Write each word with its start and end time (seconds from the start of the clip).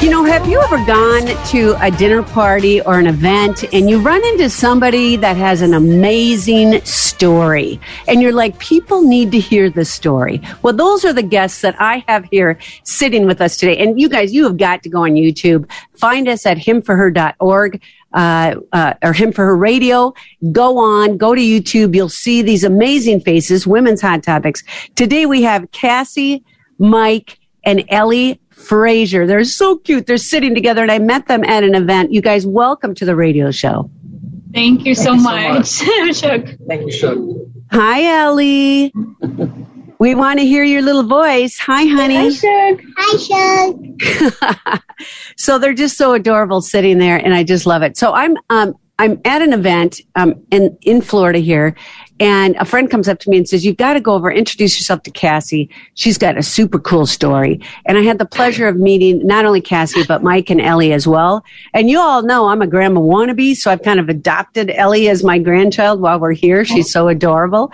You 0.00 0.10
know, 0.10 0.22
have 0.22 0.48
you 0.48 0.60
ever 0.60 0.76
gone 0.86 1.26
to 1.48 1.74
a 1.84 1.90
dinner 1.90 2.22
party 2.22 2.80
or 2.80 3.00
an 3.00 3.08
event 3.08 3.64
and 3.74 3.90
you 3.90 3.98
run 3.98 4.24
into 4.26 4.48
somebody 4.48 5.16
that 5.16 5.36
has 5.36 5.60
an 5.60 5.74
amazing 5.74 6.80
story 6.82 7.80
and 8.06 8.22
you're 8.22 8.32
like, 8.32 8.56
people 8.60 9.02
need 9.02 9.32
to 9.32 9.40
hear 9.40 9.68
this 9.68 9.90
story? 9.90 10.40
Well, 10.62 10.72
those 10.72 11.04
are 11.04 11.12
the 11.12 11.24
guests 11.24 11.62
that 11.62 11.74
I 11.80 12.04
have 12.06 12.26
here 12.26 12.60
sitting 12.84 13.26
with 13.26 13.40
us 13.40 13.56
today. 13.56 13.76
And 13.78 14.00
you 14.00 14.08
guys, 14.08 14.32
you 14.32 14.44
have 14.44 14.56
got 14.56 14.84
to 14.84 14.88
go 14.88 15.02
on 15.02 15.14
YouTube, 15.14 15.68
find 15.90 16.28
us 16.28 16.46
at 16.46 16.58
himforher.org. 16.58 17.82
Uh, 18.14 18.54
uh, 18.72 18.94
or 19.02 19.12
him 19.12 19.32
for 19.32 19.44
her 19.44 19.54
radio. 19.54 20.14
Go 20.50 20.78
on, 20.78 21.18
go 21.18 21.34
to 21.34 21.40
YouTube. 21.42 21.94
You'll 21.94 22.08
see 22.08 22.40
these 22.40 22.64
amazing 22.64 23.20
faces, 23.20 23.66
women's 23.66 24.00
hot 24.00 24.22
topics. 24.22 24.64
Today 24.94 25.26
we 25.26 25.42
have 25.42 25.70
Cassie, 25.72 26.42
Mike, 26.78 27.38
and 27.64 27.84
Ellie 27.90 28.40
Frazier. 28.58 29.26
They're 29.26 29.44
so 29.44 29.78
cute. 29.78 30.06
They're 30.06 30.16
sitting 30.16 30.54
together, 30.54 30.82
and 30.82 30.92
I 30.92 30.98
met 30.98 31.26
them 31.26 31.44
at 31.44 31.64
an 31.64 31.74
event. 31.74 32.12
You 32.12 32.20
guys, 32.20 32.46
welcome 32.46 32.94
to 32.96 33.04
the 33.04 33.16
radio 33.16 33.50
show. 33.50 33.90
Thank 34.52 34.84
you 34.84 34.94
so 34.94 35.12
you 35.12 35.20
so 35.20 35.22
much, 35.22 36.20
Chuck. 36.20 36.44
Thank 36.68 36.86
you, 36.86 36.92
Shug. 36.92 37.28
Hi, 37.70 38.04
Ellie. 38.22 38.92
we 39.98 40.14
want 40.14 40.38
to 40.38 40.46
hear 40.46 40.64
your 40.64 40.82
little 40.82 41.02
voice. 41.02 41.58
Hi, 41.58 41.84
honey. 41.84 42.32
Chuck. 42.32 42.80
Hi, 42.96 43.72
Shug. 44.66 44.82
so 45.36 45.58
they're 45.58 45.74
just 45.74 45.96
so 45.96 46.14
adorable 46.14 46.60
sitting 46.60 46.98
there, 46.98 47.16
and 47.16 47.34
I 47.34 47.44
just 47.44 47.66
love 47.66 47.82
it. 47.82 47.96
So 47.96 48.12
I'm 48.14 48.36
um, 48.50 48.74
I'm 48.98 49.20
at 49.24 49.42
an 49.42 49.52
event 49.52 50.00
um, 50.16 50.34
in 50.50 50.76
in 50.82 51.02
Florida 51.02 51.38
here, 51.38 51.76
and 52.20 52.56
a 52.56 52.64
friend 52.64 52.90
comes 52.90 53.08
up 53.08 53.18
to 53.20 53.30
me 53.30 53.38
and 53.38 53.48
says, 53.48 53.64
"You've 53.64 53.76
got 53.76 53.94
to 53.94 54.00
go 54.00 54.14
over, 54.14 54.30
introduce 54.30 54.78
yourself 54.78 55.02
to 55.04 55.10
Cassie. 55.10 55.70
She's 55.94 56.18
got 56.18 56.36
a 56.36 56.42
super 56.42 56.78
cool 56.78 57.06
story." 57.06 57.60
And 57.86 57.98
I 57.98 58.02
had 58.02 58.18
the 58.18 58.26
pleasure 58.26 58.68
of 58.68 58.76
meeting 58.76 59.26
not 59.26 59.44
only 59.44 59.60
Cassie 59.60 60.04
but 60.06 60.22
Mike 60.22 60.50
and 60.50 60.60
Ellie 60.60 60.92
as 60.92 61.06
well. 61.06 61.44
And 61.74 61.88
you 61.88 61.98
all 61.98 62.22
know 62.22 62.48
I'm 62.48 62.62
a 62.62 62.66
grandma 62.66 63.00
wannabe, 63.00 63.56
so 63.56 63.70
I've 63.70 63.82
kind 63.82 64.00
of 64.00 64.08
adopted 64.08 64.70
Ellie 64.70 65.08
as 65.08 65.22
my 65.22 65.38
grandchild 65.38 66.00
while 66.00 66.18
we're 66.18 66.32
here. 66.32 66.64
She's 66.64 66.90
so 66.90 67.08
adorable, 67.08 67.72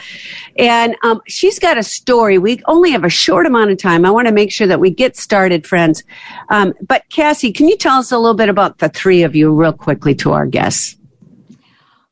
and 0.59 0.97
um, 1.03 1.21
she's 1.27 1.59
got 1.59 1.79
a 1.79 1.83
story. 1.83 2.39
We 2.39 2.63
only 2.67 2.91
have 2.91 3.05
a 3.05 3.11
short 3.11 3.47
amount 3.47 3.71
of 3.71 3.79
time. 3.79 4.05
I 4.05 4.11
want 4.11 4.29
to 4.29 4.35
make 4.35 4.53
sure 4.53 4.67
that 4.67 4.81
we 4.81 4.91
get 4.91 5.17
started, 5.17 5.67
friends. 5.67 6.03
Um, 6.51 6.75
but 6.87 7.09
Cassie, 7.11 7.53
can 7.53 7.69
you 7.69 7.77
tell 7.77 7.99
us 7.99 8.13
a 8.13 8.19
little 8.19 8.37
bit 8.37 8.49
about 8.49 8.79
the 8.79 8.89
three 8.89 9.23
of 9.23 9.35
you, 9.35 9.53
real 9.53 9.73
quickly, 9.73 10.15
to 10.17 10.33
our 10.33 10.47
guests? 10.47 10.97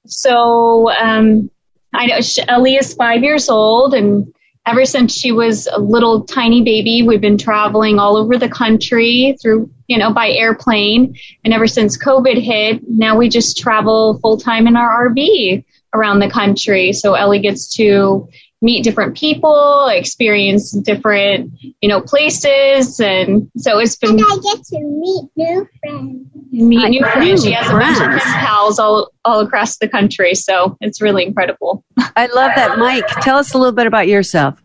So, 0.06 0.90
um, 1.00 1.50
I 1.94 2.06
know 2.06 2.20
Sh- 2.20 2.38
Ellie 2.48 2.76
is 2.76 2.94
five 2.94 3.22
years 3.22 3.48
old, 3.48 3.94
and 3.94 4.32
ever 4.66 4.84
since 4.84 5.12
she 5.14 5.32
was 5.32 5.66
a 5.66 5.78
little 5.78 6.24
tiny 6.24 6.62
baby, 6.62 7.02
we've 7.02 7.20
been 7.20 7.38
traveling 7.38 7.98
all 7.98 8.16
over 8.16 8.38
the 8.38 8.48
country 8.48 9.36
through, 9.42 9.70
you 9.88 9.98
know, 9.98 10.12
by 10.12 10.30
airplane. 10.30 11.16
And 11.44 11.52
ever 11.52 11.66
since 11.66 11.98
COVID 11.98 12.40
hit, 12.40 12.80
now 12.88 13.16
we 13.16 13.28
just 13.28 13.58
travel 13.58 14.18
full 14.20 14.38
time 14.38 14.66
in 14.66 14.76
our 14.76 15.10
RV 15.10 15.64
around 15.94 16.20
the 16.20 16.30
country. 16.30 16.92
So 16.92 17.14
Ellie 17.14 17.40
gets 17.40 17.74
to 17.76 18.28
meet 18.62 18.84
different 18.84 19.16
people, 19.16 19.88
experience 19.88 20.70
different, 20.70 21.52
you 21.80 21.88
know, 21.88 22.00
places. 22.00 23.00
And 23.00 23.50
so 23.56 23.78
it's 23.78 23.96
been 23.96 24.10
And 24.10 24.20
I 24.22 24.36
get 24.36 24.64
to 24.66 24.80
meet 24.80 25.24
new 25.36 25.68
friends. 25.80 26.26
meet 26.52 26.88
new 26.88 27.00
friends. 27.00 27.44
She 27.44 27.50
has 27.52 27.68
a 27.68 27.72
bunch 27.72 28.00
of 28.00 28.04
friends. 28.04 28.22
pals 28.22 28.78
all, 28.78 29.10
all 29.24 29.40
across 29.40 29.78
the 29.78 29.88
country. 29.88 30.36
So 30.36 30.78
it's 30.80 31.02
really 31.02 31.26
incredible. 31.26 31.81
I 31.98 32.26
love 32.26 32.52
that. 32.56 32.78
Mike, 32.78 33.06
tell 33.20 33.38
us 33.38 33.54
a 33.54 33.58
little 33.58 33.72
bit 33.72 33.86
about 33.86 34.08
yourself. 34.08 34.62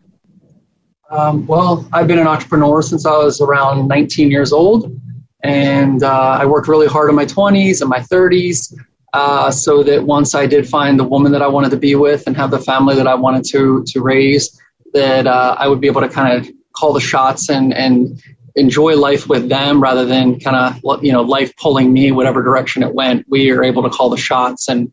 Um, 1.10 1.46
well, 1.46 1.88
I've 1.92 2.06
been 2.06 2.18
an 2.18 2.26
entrepreneur 2.26 2.82
since 2.82 3.06
I 3.06 3.16
was 3.16 3.40
around 3.40 3.88
19 3.88 4.30
years 4.30 4.52
old, 4.52 4.94
and 5.42 6.02
uh, 6.02 6.38
I 6.40 6.44
worked 6.44 6.68
really 6.68 6.86
hard 6.86 7.08
in 7.08 7.16
my 7.16 7.24
20s 7.24 7.80
and 7.80 7.88
my 7.88 8.00
30s, 8.00 8.74
uh, 9.14 9.50
so 9.50 9.82
that 9.82 10.02
once 10.02 10.34
I 10.34 10.46
did 10.46 10.68
find 10.68 10.98
the 10.98 11.04
woman 11.04 11.32
that 11.32 11.40
I 11.40 11.48
wanted 11.48 11.70
to 11.70 11.78
be 11.78 11.94
with 11.94 12.26
and 12.26 12.36
have 12.36 12.50
the 12.50 12.58
family 12.58 12.94
that 12.94 13.06
I 13.06 13.14
wanted 13.14 13.44
to 13.46 13.82
to 13.86 14.02
raise, 14.02 14.60
that 14.92 15.26
uh, 15.26 15.56
I 15.58 15.66
would 15.68 15.80
be 15.80 15.86
able 15.86 16.02
to 16.02 16.08
kind 16.08 16.36
of 16.36 16.50
call 16.76 16.92
the 16.92 17.00
shots 17.00 17.48
and 17.48 17.72
and 17.72 18.22
enjoy 18.58 18.96
life 18.96 19.28
with 19.28 19.48
them 19.48 19.82
rather 19.82 20.04
than 20.04 20.38
kind 20.40 20.56
of 20.56 21.02
you 21.04 21.12
know 21.12 21.22
life 21.22 21.56
pulling 21.56 21.92
me 21.92 22.12
whatever 22.12 22.42
direction 22.42 22.82
it 22.82 22.94
went. 22.94 23.26
We 23.28 23.50
are 23.50 23.62
able 23.62 23.82
to 23.84 23.90
call 23.90 24.10
the 24.10 24.16
shots 24.16 24.68
and 24.68 24.92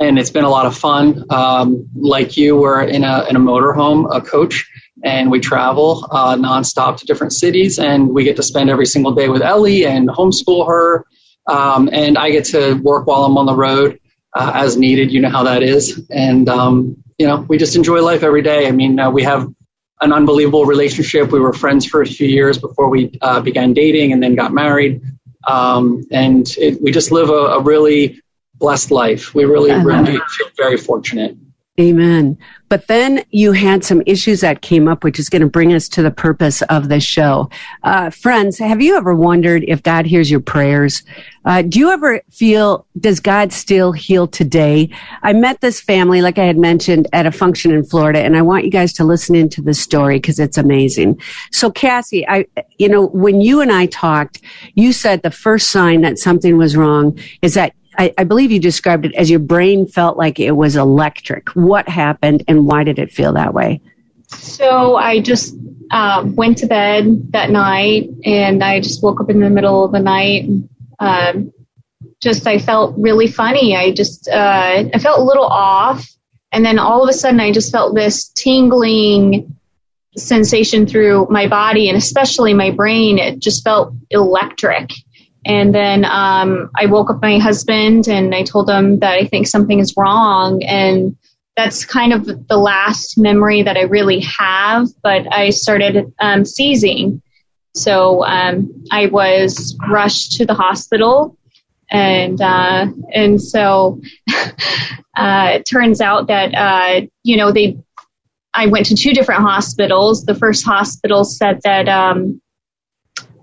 and 0.00 0.18
it's 0.18 0.30
been 0.30 0.44
a 0.44 0.50
lot 0.50 0.66
of 0.66 0.76
fun. 0.76 1.24
Um, 1.30 1.88
like 1.94 2.36
you, 2.36 2.56
we're 2.56 2.82
in 2.82 3.04
a 3.04 3.24
in 3.28 3.36
a 3.36 3.40
motorhome, 3.40 4.14
a 4.14 4.20
coach, 4.20 4.68
and 5.04 5.30
we 5.30 5.40
travel 5.40 6.06
uh, 6.10 6.36
nonstop 6.36 6.98
to 6.98 7.06
different 7.06 7.32
cities, 7.32 7.78
and 7.78 8.10
we 8.10 8.24
get 8.24 8.36
to 8.36 8.42
spend 8.42 8.70
every 8.70 8.86
single 8.86 9.12
day 9.12 9.28
with 9.28 9.42
Ellie 9.42 9.86
and 9.86 10.08
homeschool 10.08 10.66
her, 10.66 11.04
um, 11.46 11.88
and 11.92 12.18
I 12.18 12.30
get 12.30 12.44
to 12.46 12.74
work 12.74 13.06
while 13.06 13.24
I'm 13.24 13.38
on 13.38 13.46
the 13.46 13.54
road 13.54 13.98
uh, 14.34 14.52
as 14.54 14.76
needed. 14.76 15.12
You 15.12 15.20
know 15.20 15.30
how 15.30 15.44
that 15.44 15.62
is, 15.62 16.04
and 16.10 16.48
um, 16.48 17.02
you 17.18 17.26
know 17.26 17.46
we 17.48 17.58
just 17.58 17.76
enjoy 17.76 18.02
life 18.02 18.22
every 18.22 18.42
day. 18.42 18.68
I 18.68 18.72
mean, 18.72 18.98
uh, 18.98 19.10
we 19.10 19.22
have 19.22 19.48
an 20.00 20.12
unbelievable 20.12 20.64
relationship. 20.66 21.32
We 21.32 21.40
were 21.40 21.52
friends 21.52 21.86
for 21.86 22.02
a 22.02 22.06
few 22.06 22.28
years 22.28 22.58
before 22.58 22.88
we 22.88 23.18
uh, 23.22 23.40
began 23.40 23.72
dating, 23.72 24.12
and 24.12 24.22
then 24.22 24.34
got 24.34 24.52
married, 24.52 25.00
um, 25.46 26.04
and 26.10 26.46
it, 26.58 26.80
we 26.82 26.90
just 26.92 27.10
live 27.12 27.30
a, 27.30 27.58
a 27.58 27.60
really 27.62 28.20
blessed 28.54 28.90
life. 28.90 29.34
We 29.34 29.44
really, 29.44 29.72
really 29.72 30.12
feel 30.12 30.48
very 30.56 30.76
fortunate. 30.76 31.36
Amen. 31.78 32.38
But 32.70 32.86
then 32.86 33.22
you 33.30 33.52
had 33.52 33.84
some 33.84 34.02
issues 34.06 34.40
that 34.40 34.62
came 34.62 34.88
up, 34.88 35.04
which 35.04 35.18
is 35.18 35.28
going 35.28 35.42
to 35.42 35.48
bring 35.48 35.74
us 35.74 35.88
to 35.90 36.02
the 36.02 36.10
purpose 36.10 36.62
of 36.62 36.88
this 36.88 37.04
show. 37.04 37.50
Uh, 37.82 38.08
friends, 38.08 38.58
have 38.58 38.80
you 38.80 38.96
ever 38.96 39.14
wondered 39.14 39.62
if 39.68 39.82
God 39.82 40.06
hears 40.06 40.30
your 40.30 40.40
prayers? 40.40 41.02
Uh, 41.44 41.60
do 41.60 41.78
you 41.78 41.90
ever 41.90 42.22
feel, 42.30 42.86
does 42.98 43.20
God 43.20 43.52
still 43.52 43.92
heal 43.92 44.26
today? 44.26 44.88
I 45.22 45.34
met 45.34 45.60
this 45.60 45.78
family, 45.78 46.22
like 46.22 46.38
I 46.38 46.44
had 46.44 46.56
mentioned, 46.56 47.08
at 47.12 47.26
a 47.26 47.30
function 47.30 47.72
in 47.72 47.84
Florida, 47.84 48.20
and 48.20 48.38
I 48.38 48.42
want 48.42 48.64
you 48.64 48.70
guys 48.70 48.94
to 48.94 49.04
listen 49.04 49.34
into 49.34 49.60
this 49.60 49.78
story 49.78 50.16
because 50.16 50.38
it's 50.38 50.56
amazing. 50.56 51.20
So, 51.52 51.70
Cassie, 51.70 52.26
I, 52.26 52.46
you 52.78 52.88
know, 52.88 53.08
when 53.08 53.42
you 53.42 53.60
and 53.60 53.70
I 53.70 53.84
talked, 53.86 54.40
you 54.74 54.94
said 54.94 55.22
the 55.22 55.30
first 55.30 55.68
sign 55.68 56.00
that 56.00 56.18
something 56.18 56.56
was 56.56 56.74
wrong 56.74 57.18
is 57.42 57.52
that 57.52 57.74
I, 57.98 58.14
I 58.18 58.24
believe 58.24 58.50
you 58.50 58.58
described 58.58 59.06
it 59.06 59.14
as 59.14 59.30
your 59.30 59.38
brain 59.38 59.86
felt 59.86 60.16
like 60.16 60.38
it 60.38 60.52
was 60.52 60.76
electric. 60.76 61.48
What 61.50 61.88
happened 61.88 62.44
and 62.48 62.66
why 62.66 62.84
did 62.84 62.98
it 62.98 63.12
feel 63.12 63.32
that 63.34 63.54
way? 63.54 63.80
So 64.28 64.96
I 64.96 65.20
just 65.20 65.56
uh, 65.90 66.24
went 66.26 66.58
to 66.58 66.66
bed 66.66 67.32
that 67.32 67.50
night 67.50 68.08
and 68.24 68.62
I 68.62 68.80
just 68.80 69.02
woke 69.02 69.20
up 69.20 69.30
in 69.30 69.40
the 69.40 69.50
middle 69.50 69.84
of 69.84 69.92
the 69.92 70.00
night. 70.00 70.48
Um, 70.98 71.52
just 72.20 72.46
I 72.46 72.58
felt 72.58 72.94
really 72.98 73.26
funny. 73.26 73.76
I 73.76 73.92
just 73.92 74.28
uh, 74.28 74.84
I 74.92 74.98
felt 74.98 75.20
a 75.20 75.22
little 75.22 75.44
off, 75.44 76.08
and 76.52 76.64
then 76.64 76.78
all 76.78 77.02
of 77.02 77.08
a 77.08 77.12
sudden 77.12 77.40
I 77.40 77.52
just 77.52 77.70
felt 77.70 77.94
this 77.94 78.28
tingling 78.30 79.54
sensation 80.16 80.86
through 80.86 81.26
my 81.30 81.46
body 81.46 81.88
and 81.88 81.98
especially 81.98 82.54
my 82.54 82.70
brain. 82.70 83.18
It 83.18 83.38
just 83.38 83.62
felt 83.62 83.92
electric. 84.10 84.90
And 85.46 85.72
then 85.72 86.04
um, 86.04 86.70
I 86.76 86.86
woke 86.86 87.08
up 87.08 87.22
my 87.22 87.38
husband 87.38 88.08
and 88.08 88.34
I 88.34 88.42
told 88.42 88.68
him 88.68 88.98
that 88.98 89.14
I 89.14 89.26
think 89.26 89.46
something 89.46 89.78
is 89.78 89.94
wrong. 89.96 90.62
And 90.64 91.16
that's 91.56 91.84
kind 91.84 92.12
of 92.12 92.48
the 92.48 92.56
last 92.56 93.16
memory 93.16 93.62
that 93.62 93.76
I 93.76 93.82
really 93.82 94.20
have. 94.38 94.88
But 95.04 95.32
I 95.32 95.50
started 95.50 96.12
um, 96.18 96.44
seizing. 96.44 97.22
So 97.76 98.24
um, 98.24 98.84
I 98.90 99.06
was 99.06 99.76
rushed 99.88 100.32
to 100.32 100.46
the 100.46 100.54
hospital. 100.54 101.38
And 101.92 102.40
uh, 102.40 102.88
and 103.14 103.40
so 103.40 104.00
uh, 105.16 105.50
it 105.54 105.62
turns 105.62 106.00
out 106.00 106.26
that 106.26 106.52
uh, 106.52 107.06
you 107.22 107.36
know 107.36 107.52
they 107.52 107.78
I 108.52 108.66
went 108.66 108.86
to 108.86 108.96
two 108.96 109.12
different 109.12 109.42
hospitals. 109.42 110.24
The 110.24 110.34
first 110.34 110.64
hospital 110.64 111.22
said 111.22 111.60
that 111.62 111.88
um, 111.88 112.40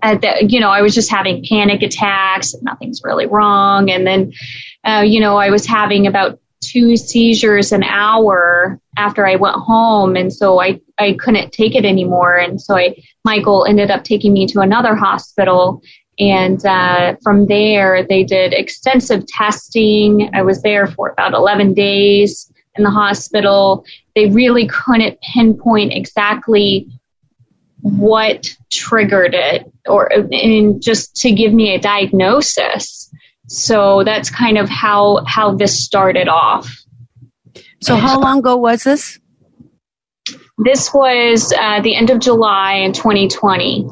uh, 0.04 0.16
that 0.18 0.52
you 0.52 0.60
know 0.60 0.68
I 0.68 0.82
was 0.82 0.94
just 0.94 1.10
having 1.10 1.44
panic 1.48 1.82
attacks, 1.82 2.54
nothing's 2.62 3.00
really 3.02 3.26
wrong, 3.26 3.90
and 3.90 4.06
then 4.06 4.32
uh, 4.84 5.02
you 5.04 5.18
know 5.18 5.38
I 5.38 5.50
was 5.50 5.66
having 5.66 6.06
about 6.06 6.38
two 6.60 6.96
seizures 6.96 7.72
an 7.72 7.82
hour 7.82 8.78
after 8.96 9.26
I 9.26 9.36
went 9.36 9.56
home, 9.56 10.14
and 10.14 10.30
so 10.32 10.60
I 10.60 10.80
I 10.98 11.14
couldn't 11.18 11.52
take 11.52 11.74
it 11.74 11.86
anymore, 11.86 12.36
and 12.36 12.60
so 12.60 12.76
I 12.76 12.96
Michael 13.24 13.64
ended 13.64 13.90
up 13.90 14.04
taking 14.04 14.34
me 14.34 14.46
to 14.48 14.60
another 14.60 14.94
hospital, 14.94 15.82
And 16.18 16.64
uh, 16.64 17.16
from 17.22 17.46
there, 17.46 18.06
they 18.06 18.22
did 18.22 18.52
extensive 18.52 19.26
testing. 19.26 20.30
I 20.34 20.42
was 20.42 20.62
there 20.62 20.86
for 20.86 21.08
about 21.08 21.32
11 21.32 21.74
days 21.74 22.52
in 22.76 22.84
the 22.84 22.90
hospital. 22.90 23.84
They 24.14 24.26
really 24.26 24.68
couldn't 24.68 25.18
pinpoint 25.22 25.92
exactly 25.92 26.86
what 27.84 28.48
triggered 28.72 29.34
it 29.34 29.70
or 29.86 30.10
and 30.10 30.82
just 30.82 31.14
to 31.16 31.30
give 31.30 31.52
me 31.52 31.74
a 31.74 31.78
diagnosis. 31.78 33.10
So 33.48 34.02
that's 34.04 34.30
kind 34.30 34.56
of 34.56 34.70
how 34.70 35.22
how 35.26 35.54
this 35.54 35.84
started 35.84 36.26
off. 36.28 36.66
So, 37.82 37.96
how 37.96 38.18
long 38.18 38.38
ago 38.38 38.56
was 38.56 38.84
this? 38.84 39.18
This 40.56 40.94
was 40.94 41.52
uh, 41.52 41.82
the 41.82 41.94
end 41.94 42.08
of 42.08 42.20
July 42.20 42.76
in 42.76 42.94
2020. 42.94 43.86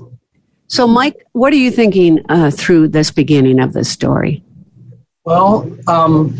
So, 0.68 0.86
Mike, 0.86 1.26
what 1.32 1.52
are 1.52 1.56
you 1.56 1.70
thinking 1.70 2.24
uh, 2.30 2.50
through 2.50 2.88
this 2.88 3.10
beginning 3.10 3.60
of 3.60 3.74
the 3.74 3.84
story? 3.84 4.42
Well, 5.24 5.70
um, 5.86 6.34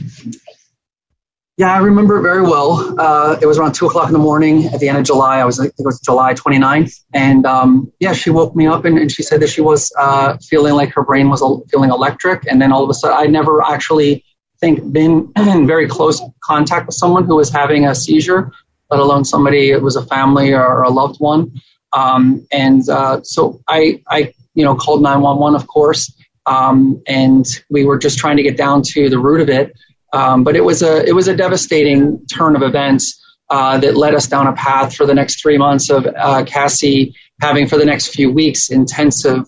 yeah, 1.58 1.72
I 1.72 1.78
remember 1.78 2.19
it 2.19 2.22
very 2.22 2.43
well. 2.43 2.99
Uh, 2.99 3.38
it 3.40 3.46
was 3.46 3.58
around 3.58 3.72
two 3.72 3.87
o'clock 3.87 4.06
in 4.06 4.14
the 4.14 4.19
morning 4.19 4.66
at 4.66 4.81
the 4.81 4.88
end 4.88 4.96
of 4.96 5.04
July. 5.04 5.38
I 5.38 5.44
was, 5.44 5.60
I 5.60 5.64
think 5.64 5.75
it 5.78 5.84
was 5.84 6.00
July 6.00 6.32
29th. 6.32 6.94
And 7.12 7.44
um, 7.44 7.93
yeah, 8.00 8.14
she 8.14 8.31
woke 8.31 8.56
me 8.56 8.66
up 8.66 8.87
and, 8.87 8.99
and 8.99 9.12
she 9.12 9.22
said 9.22 9.40
that 9.40 9.49
she 9.49 9.60
was 9.60 9.93
uh, 9.99 10.38
feeling 10.38 10.75
like 10.75 10.90
her 10.94 11.02
brain 11.02 11.28
was 11.28 11.40
feeling 11.70 11.90
electric. 11.90 12.46
And 12.50 12.60
then 12.60 12.72
all 12.72 12.82
of 12.82 12.88
a 12.88 12.94
sudden, 12.94 13.19
I 13.19 13.26
never 13.26 13.60
actually 13.62 14.25
think 14.60 14.93
been 14.93 15.31
in 15.37 15.66
very 15.75 15.87
close 15.87 16.22
contact 16.43 16.87
with 16.87 16.94
someone 16.94 17.26
who 17.26 17.37
was 17.37 17.50
having 17.50 17.87
a 17.87 17.94
seizure, 17.94 18.50
let 18.90 19.00
alone 19.00 19.25
somebody, 19.25 19.70
it 19.70 19.82
was 19.82 19.96
a 19.96 20.06
family 20.06 20.54
or 20.54 20.82
a 20.82 20.90
loved 20.90 21.20
one. 21.20 21.52
Um, 21.93 22.46
and 22.50 22.88
uh, 22.88 23.20
so 23.25 23.60
I, 23.69 24.00
I, 24.08 24.32
you 24.54 24.64
know, 24.64 24.75
called 24.75 25.02
911, 25.02 25.60
of 25.60 25.66
course, 25.66 26.10
um, 26.46 27.02
and 27.06 27.44
we 27.69 27.84
were 27.84 27.99
just 27.99 28.19
trying 28.19 28.38
to 28.38 28.43
get 28.43 28.56
down 28.56 28.82
to 28.93 29.10
the 29.10 29.19
root 29.19 29.43
of 29.43 29.50
it. 29.50 29.76
Um, 30.12 30.44
but 30.44 30.56
it 30.56 30.64
was 30.64 30.82
a 30.82 31.06
it 31.06 31.14
was 31.14 31.29
a 31.29 31.35
devastating 31.35 32.25
turn 32.26 32.55
of 32.55 32.62
events 32.62 33.19
uh, 33.50 33.79
that 33.79 33.97
led 33.97 34.14
us 34.14 34.26
down 34.26 34.47
a 34.47 34.53
path 34.53 34.94
for 34.94 35.06
the 35.06 35.14
next 35.14 35.41
three 35.41 35.59
months 35.59 35.91
of 35.91 36.06
uh, 36.06 36.44
Cassie 36.44 37.14
having 37.41 37.67
for 37.67 37.76
the 37.76 37.85
next 37.85 38.09
few 38.09 38.31
weeks 38.31 38.70
intensive 38.70 39.44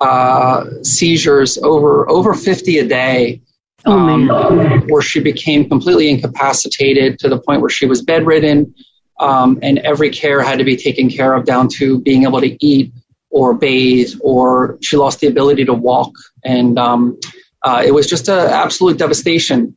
uh, 0.00 0.64
seizures 0.82 1.58
over 1.58 2.08
over 2.10 2.34
50 2.34 2.78
a 2.78 2.86
day. 2.86 3.40
Oh, 3.88 3.92
um, 3.92 4.88
where 4.88 5.02
she 5.02 5.20
became 5.20 5.68
completely 5.68 6.10
incapacitated 6.10 7.20
to 7.20 7.28
the 7.28 7.38
point 7.38 7.60
where 7.60 7.70
she 7.70 7.86
was 7.86 8.02
bedridden, 8.02 8.74
um, 9.20 9.60
and 9.62 9.78
every 9.78 10.10
care 10.10 10.42
had 10.42 10.58
to 10.58 10.64
be 10.64 10.76
taken 10.76 11.08
care 11.08 11.34
of 11.34 11.44
down 11.44 11.68
to 11.76 12.00
being 12.00 12.24
able 12.24 12.40
to 12.40 12.56
eat 12.66 12.92
or 13.30 13.54
bathe, 13.54 14.12
or 14.22 14.76
she 14.82 14.96
lost 14.96 15.20
the 15.20 15.28
ability 15.28 15.64
to 15.66 15.74
walk, 15.74 16.10
and 16.44 16.78
um, 16.80 17.16
uh, 17.62 17.80
it 17.86 17.92
was 17.92 18.08
just 18.08 18.28
an 18.28 18.50
absolute 18.50 18.98
devastation. 18.98 19.76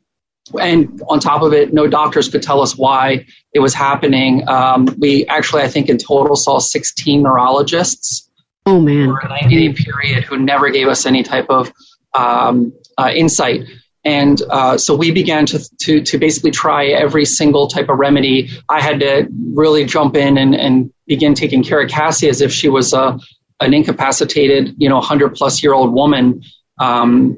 And 0.59 1.01
on 1.07 1.19
top 1.19 1.41
of 1.41 1.53
it, 1.53 1.73
no 1.73 1.87
doctors 1.87 2.29
could 2.29 2.41
tell 2.41 2.61
us 2.61 2.77
why 2.77 3.25
it 3.53 3.59
was 3.59 3.73
happening. 3.73 4.47
Um, 4.47 4.87
we 4.97 5.25
actually, 5.27 5.63
I 5.63 5.67
think, 5.67 5.89
in 5.89 5.97
total 5.97 6.35
saw 6.35 6.59
16 6.59 7.21
neurologists 7.21 8.29
oh, 8.65 8.79
man. 8.79 9.09
over 9.09 9.19
a 9.19 9.29
90 9.29 9.73
day 9.73 9.73
period 9.73 10.23
who 10.23 10.37
never 10.37 10.69
gave 10.69 10.87
us 10.87 11.05
any 11.05 11.23
type 11.23 11.47
of 11.49 11.71
um, 12.13 12.73
uh, 12.97 13.11
insight. 13.13 13.61
And 14.05 14.41
uh, 14.49 14.77
so 14.77 14.95
we 14.95 15.11
began 15.11 15.45
to, 15.47 15.59
to, 15.81 16.01
to 16.01 16.17
basically 16.17 16.51
try 16.51 16.87
every 16.87 17.25
single 17.25 17.67
type 17.67 17.89
of 17.89 17.99
remedy. 17.99 18.49
I 18.69 18.81
had 18.81 19.01
to 19.01 19.27
really 19.53 19.85
jump 19.85 20.15
in 20.15 20.37
and, 20.37 20.55
and 20.55 20.91
begin 21.05 21.33
taking 21.33 21.63
care 21.63 21.81
of 21.81 21.89
Cassie 21.89 22.29
as 22.29 22.41
if 22.41 22.51
she 22.51 22.69
was 22.69 22.93
a, 22.93 23.19
an 23.59 23.73
incapacitated, 23.73 24.75
you 24.77 24.87
know, 24.87 24.95
100 24.95 25.35
plus 25.35 25.61
year 25.61 25.73
old 25.73 25.93
woman. 25.93 26.43
Um, 26.79 27.37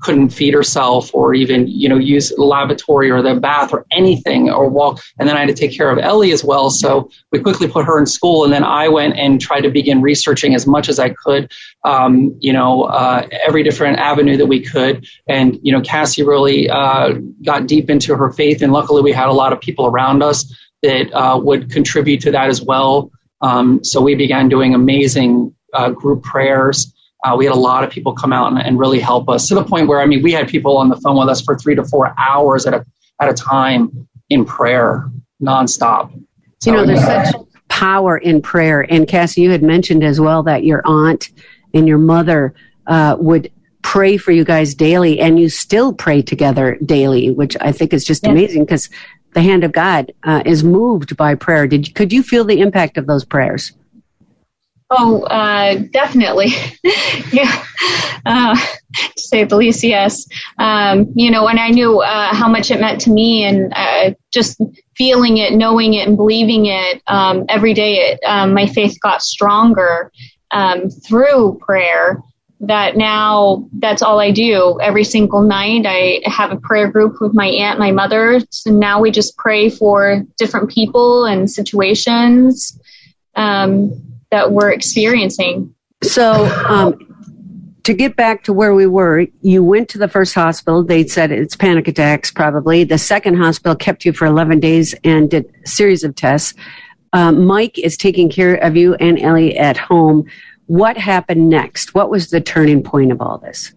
couldn't 0.00 0.30
feed 0.30 0.54
herself 0.54 1.14
or 1.14 1.34
even 1.34 1.66
you 1.66 1.88
know 1.88 1.96
use 1.96 2.30
the 2.30 2.42
lavatory 2.42 3.10
or 3.10 3.22
the 3.22 3.34
bath 3.34 3.72
or 3.72 3.84
anything 3.92 4.50
or 4.50 4.68
walk. 4.68 5.02
And 5.18 5.28
then 5.28 5.36
i 5.36 5.40
had 5.40 5.48
to 5.48 5.54
take 5.54 5.76
care 5.76 5.90
of 5.90 5.98
ellie 5.98 6.32
as 6.32 6.44
well. 6.44 6.70
So 6.70 7.10
we 7.32 7.40
quickly 7.40 7.68
put 7.68 7.84
her 7.84 7.98
in 7.98 8.06
school 8.06 8.44
and 8.44 8.52
then 8.52 8.64
i 8.64 8.88
went 8.88 9.16
and 9.16 9.40
tried 9.40 9.62
to 9.62 9.70
begin 9.70 10.00
researching 10.00 10.54
as 10.54 10.66
much 10.66 10.88
as 10.88 10.98
i 10.98 11.10
could 11.10 11.50
um, 11.84 12.36
you 12.40 12.52
know 12.52 12.84
uh, 12.84 13.26
every 13.46 13.62
different 13.62 13.98
avenue 13.98 14.36
that 14.36 14.46
we 14.46 14.60
could. 14.64 15.06
And 15.28 15.58
you 15.62 15.72
know 15.72 15.80
cassie 15.80 16.22
really 16.22 16.70
uh, 16.70 17.14
got 17.44 17.66
deep 17.66 17.90
into 17.90 18.14
her 18.16 18.32
faith. 18.32 18.62
And 18.62 18.72
luckily 18.72 19.02
we 19.02 19.12
had 19.12 19.28
a 19.28 19.32
lot 19.32 19.52
of 19.52 19.60
people 19.60 19.86
around 19.86 20.22
us 20.22 20.54
that 20.82 21.12
uh, 21.12 21.38
would 21.42 21.70
contribute 21.70 22.20
to 22.20 22.30
that 22.30 22.48
as 22.48 22.62
well. 22.62 23.10
Um, 23.40 23.82
so 23.84 24.00
we 24.00 24.14
began 24.14 24.48
doing 24.48 24.74
amazing 24.74 25.54
uh, 25.74 25.90
group 25.90 26.22
prayers 26.22 26.92
uh, 27.24 27.34
we 27.36 27.44
had 27.44 27.54
a 27.54 27.58
lot 27.58 27.84
of 27.84 27.90
people 27.90 28.12
come 28.12 28.32
out 28.32 28.52
and, 28.52 28.60
and, 28.60 28.78
really 28.78 29.00
help 29.00 29.28
us 29.28 29.48
to 29.48 29.54
the 29.54 29.64
point 29.64 29.88
where 29.88 30.00
I 30.00 30.06
mean 30.06 30.22
we 30.22 30.32
had 30.32 30.48
people 30.48 30.76
on 30.76 30.88
the 30.88 30.96
phone 30.96 31.18
with 31.18 31.28
us 31.28 31.40
for 31.40 31.56
three 31.56 31.74
to 31.74 31.84
four 31.84 32.14
hours 32.18 32.66
at 32.66 32.74
a 32.74 32.84
at 33.20 33.28
a 33.28 33.34
time 33.34 34.08
in 34.30 34.44
prayer 34.44 35.10
nonstop. 35.42 36.12
So, 36.60 36.70
you 36.70 36.76
know, 36.76 36.86
there's 36.86 37.04
such 37.04 37.34
power 37.68 38.18
in 38.18 38.42
prayer. 38.42 38.80
And 38.90 39.06
Cassie, 39.06 39.42
you 39.42 39.50
had 39.50 39.62
mentioned 39.62 40.02
as 40.02 40.20
well 40.20 40.42
that 40.44 40.64
your 40.64 40.82
aunt 40.84 41.30
and 41.74 41.86
your 41.86 41.98
mother 41.98 42.54
uh, 42.86 43.16
would 43.18 43.50
pray 43.82 44.16
for 44.16 44.32
you 44.32 44.44
guys 44.44 44.74
daily, 44.74 45.20
and 45.20 45.38
you 45.38 45.48
still 45.48 45.92
pray 45.92 46.20
together 46.20 46.76
daily, 46.84 47.30
which 47.30 47.56
I 47.60 47.72
think 47.72 47.92
is 47.92 48.04
just 48.04 48.24
yes. 48.24 48.32
amazing 48.32 48.64
because 48.64 48.90
the 49.34 49.42
hand 49.42 49.64
of 49.64 49.72
God 49.72 50.12
uh, 50.24 50.42
is 50.44 50.64
moved 50.64 51.16
by 51.16 51.34
prayer. 51.34 51.66
Did 51.66 51.94
could 51.94 52.12
you 52.12 52.22
feel 52.22 52.44
the 52.44 52.60
impact 52.60 52.98
of 52.98 53.06
those 53.06 53.24
prayers? 53.24 53.72
Oh, 54.90 55.22
uh, 55.24 55.74
definitely. 55.92 56.48
yeah. 57.32 57.64
Uh, 58.24 58.56
to 58.94 59.22
say 59.22 59.44
the 59.44 59.56
least, 59.56 59.84
yes. 59.84 60.26
Um, 60.58 61.12
you 61.14 61.30
know, 61.30 61.46
and 61.48 61.60
I 61.60 61.68
knew 61.68 62.00
uh, 62.00 62.34
how 62.34 62.48
much 62.48 62.70
it 62.70 62.80
meant 62.80 63.00
to 63.02 63.10
me 63.10 63.44
and 63.44 63.72
uh, 63.74 64.14
just 64.32 64.60
feeling 64.96 65.36
it, 65.38 65.52
knowing 65.52 65.94
it, 65.94 66.08
and 66.08 66.16
believing 66.16 66.66
it 66.66 67.02
um, 67.06 67.44
every 67.48 67.74
day, 67.74 67.96
it, 67.96 68.20
um, 68.24 68.54
my 68.54 68.66
faith 68.66 68.98
got 69.00 69.22
stronger 69.22 70.10
um, 70.50 70.88
through 70.88 71.58
prayer. 71.60 72.22
That 72.60 72.96
now 72.96 73.68
that's 73.74 74.02
all 74.02 74.18
I 74.18 74.32
do 74.32 74.80
every 74.80 75.04
single 75.04 75.42
night. 75.42 75.84
I 75.86 76.22
have 76.24 76.50
a 76.50 76.56
prayer 76.56 76.90
group 76.90 77.20
with 77.20 77.32
my 77.32 77.46
aunt, 77.46 77.78
my 77.78 77.92
mother. 77.92 78.40
So 78.50 78.72
now 78.72 79.00
we 79.00 79.12
just 79.12 79.36
pray 79.36 79.70
for 79.70 80.24
different 80.38 80.68
people 80.68 81.24
and 81.24 81.48
situations. 81.48 82.76
Um, 83.36 84.17
that 84.30 84.52
we're 84.52 84.70
experiencing. 84.70 85.74
So, 86.02 86.46
um, 86.68 86.98
to 87.84 87.94
get 87.94 88.16
back 88.16 88.44
to 88.44 88.52
where 88.52 88.74
we 88.74 88.86
were, 88.86 89.26
you 89.40 89.64
went 89.64 89.88
to 89.88 89.98
the 89.98 90.08
first 90.08 90.34
hospital. 90.34 90.84
They 90.84 91.06
said 91.06 91.32
it's 91.32 91.56
panic 91.56 91.88
attacks, 91.88 92.30
probably. 92.30 92.84
The 92.84 92.98
second 92.98 93.36
hospital 93.36 93.74
kept 93.74 94.04
you 94.04 94.12
for 94.12 94.26
11 94.26 94.60
days 94.60 94.94
and 95.04 95.30
did 95.30 95.50
a 95.64 95.66
series 95.66 96.04
of 96.04 96.14
tests. 96.14 96.52
Um, 97.14 97.46
Mike 97.46 97.78
is 97.78 97.96
taking 97.96 98.28
care 98.28 98.56
of 98.56 98.76
you 98.76 98.94
and 98.96 99.18
Ellie 99.18 99.56
at 99.56 99.78
home. 99.78 100.26
What 100.66 100.98
happened 100.98 101.48
next? 101.48 101.94
What 101.94 102.10
was 102.10 102.28
the 102.28 102.42
turning 102.42 102.82
point 102.82 103.10
of 103.10 103.22
all 103.22 103.38
this? 103.38 103.72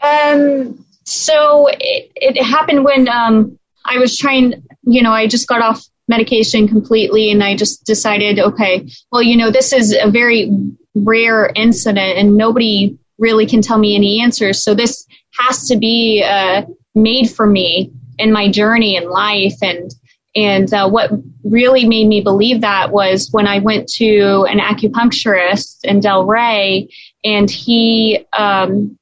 Um, 0.00 0.84
so 1.04 1.66
it, 1.66 2.12
it 2.14 2.40
happened 2.40 2.84
when 2.84 3.08
um, 3.08 3.58
I 3.84 3.98
was 3.98 4.16
trying, 4.16 4.62
you 4.82 5.02
know, 5.02 5.12
I 5.12 5.26
just 5.26 5.48
got 5.48 5.62
off 5.62 5.84
medication 6.10 6.68
completely 6.68 7.30
and 7.30 7.42
I 7.42 7.56
just 7.56 7.86
decided, 7.86 8.38
okay, 8.38 8.86
well, 9.10 9.22
you 9.22 9.36
know, 9.36 9.50
this 9.50 9.72
is 9.72 9.96
a 9.98 10.10
very 10.10 10.50
rare 10.94 11.50
incident 11.54 12.18
and 12.18 12.36
nobody 12.36 12.98
really 13.18 13.46
can 13.46 13.62
tell 13.62 13.78
me 13.78 13.94
any 13.94 14.20
answers. 14.20 14.62
So 14.62 14.74
this 14.74 15.06
has 15.38 15.68
to 15.68 15.76
be 15.76 16.22
uh, 16.22 16.62
made 16.94 17.30
for 17.30 17.46
me 17.46 17.92
in 18.18 18.32
my 18.32 18.50
journey 18.50 18.96
in 18.96 19.08
life. 19.08 19.54
And 19.62 19.90
and 20.36 20.72
uh, 20.72 20.88
what 20.88 21.10
really 21.42 21.86
made 21.86 22.06
me 22.06 22.20
believe 22.20 22.60
that 22.60 22.92
was 22.92 23.28
when 23.32 23.48
I 23.48 23.58
went 23.58 23.88
to 23.94 24.46
an 24.48 24.58
acupuncturist 24.58 25.78
in 25.82 26.00
Delray, 26.00 26.88
and 27.24 27.50
he 27.50 28.24
um, 28.32 28.96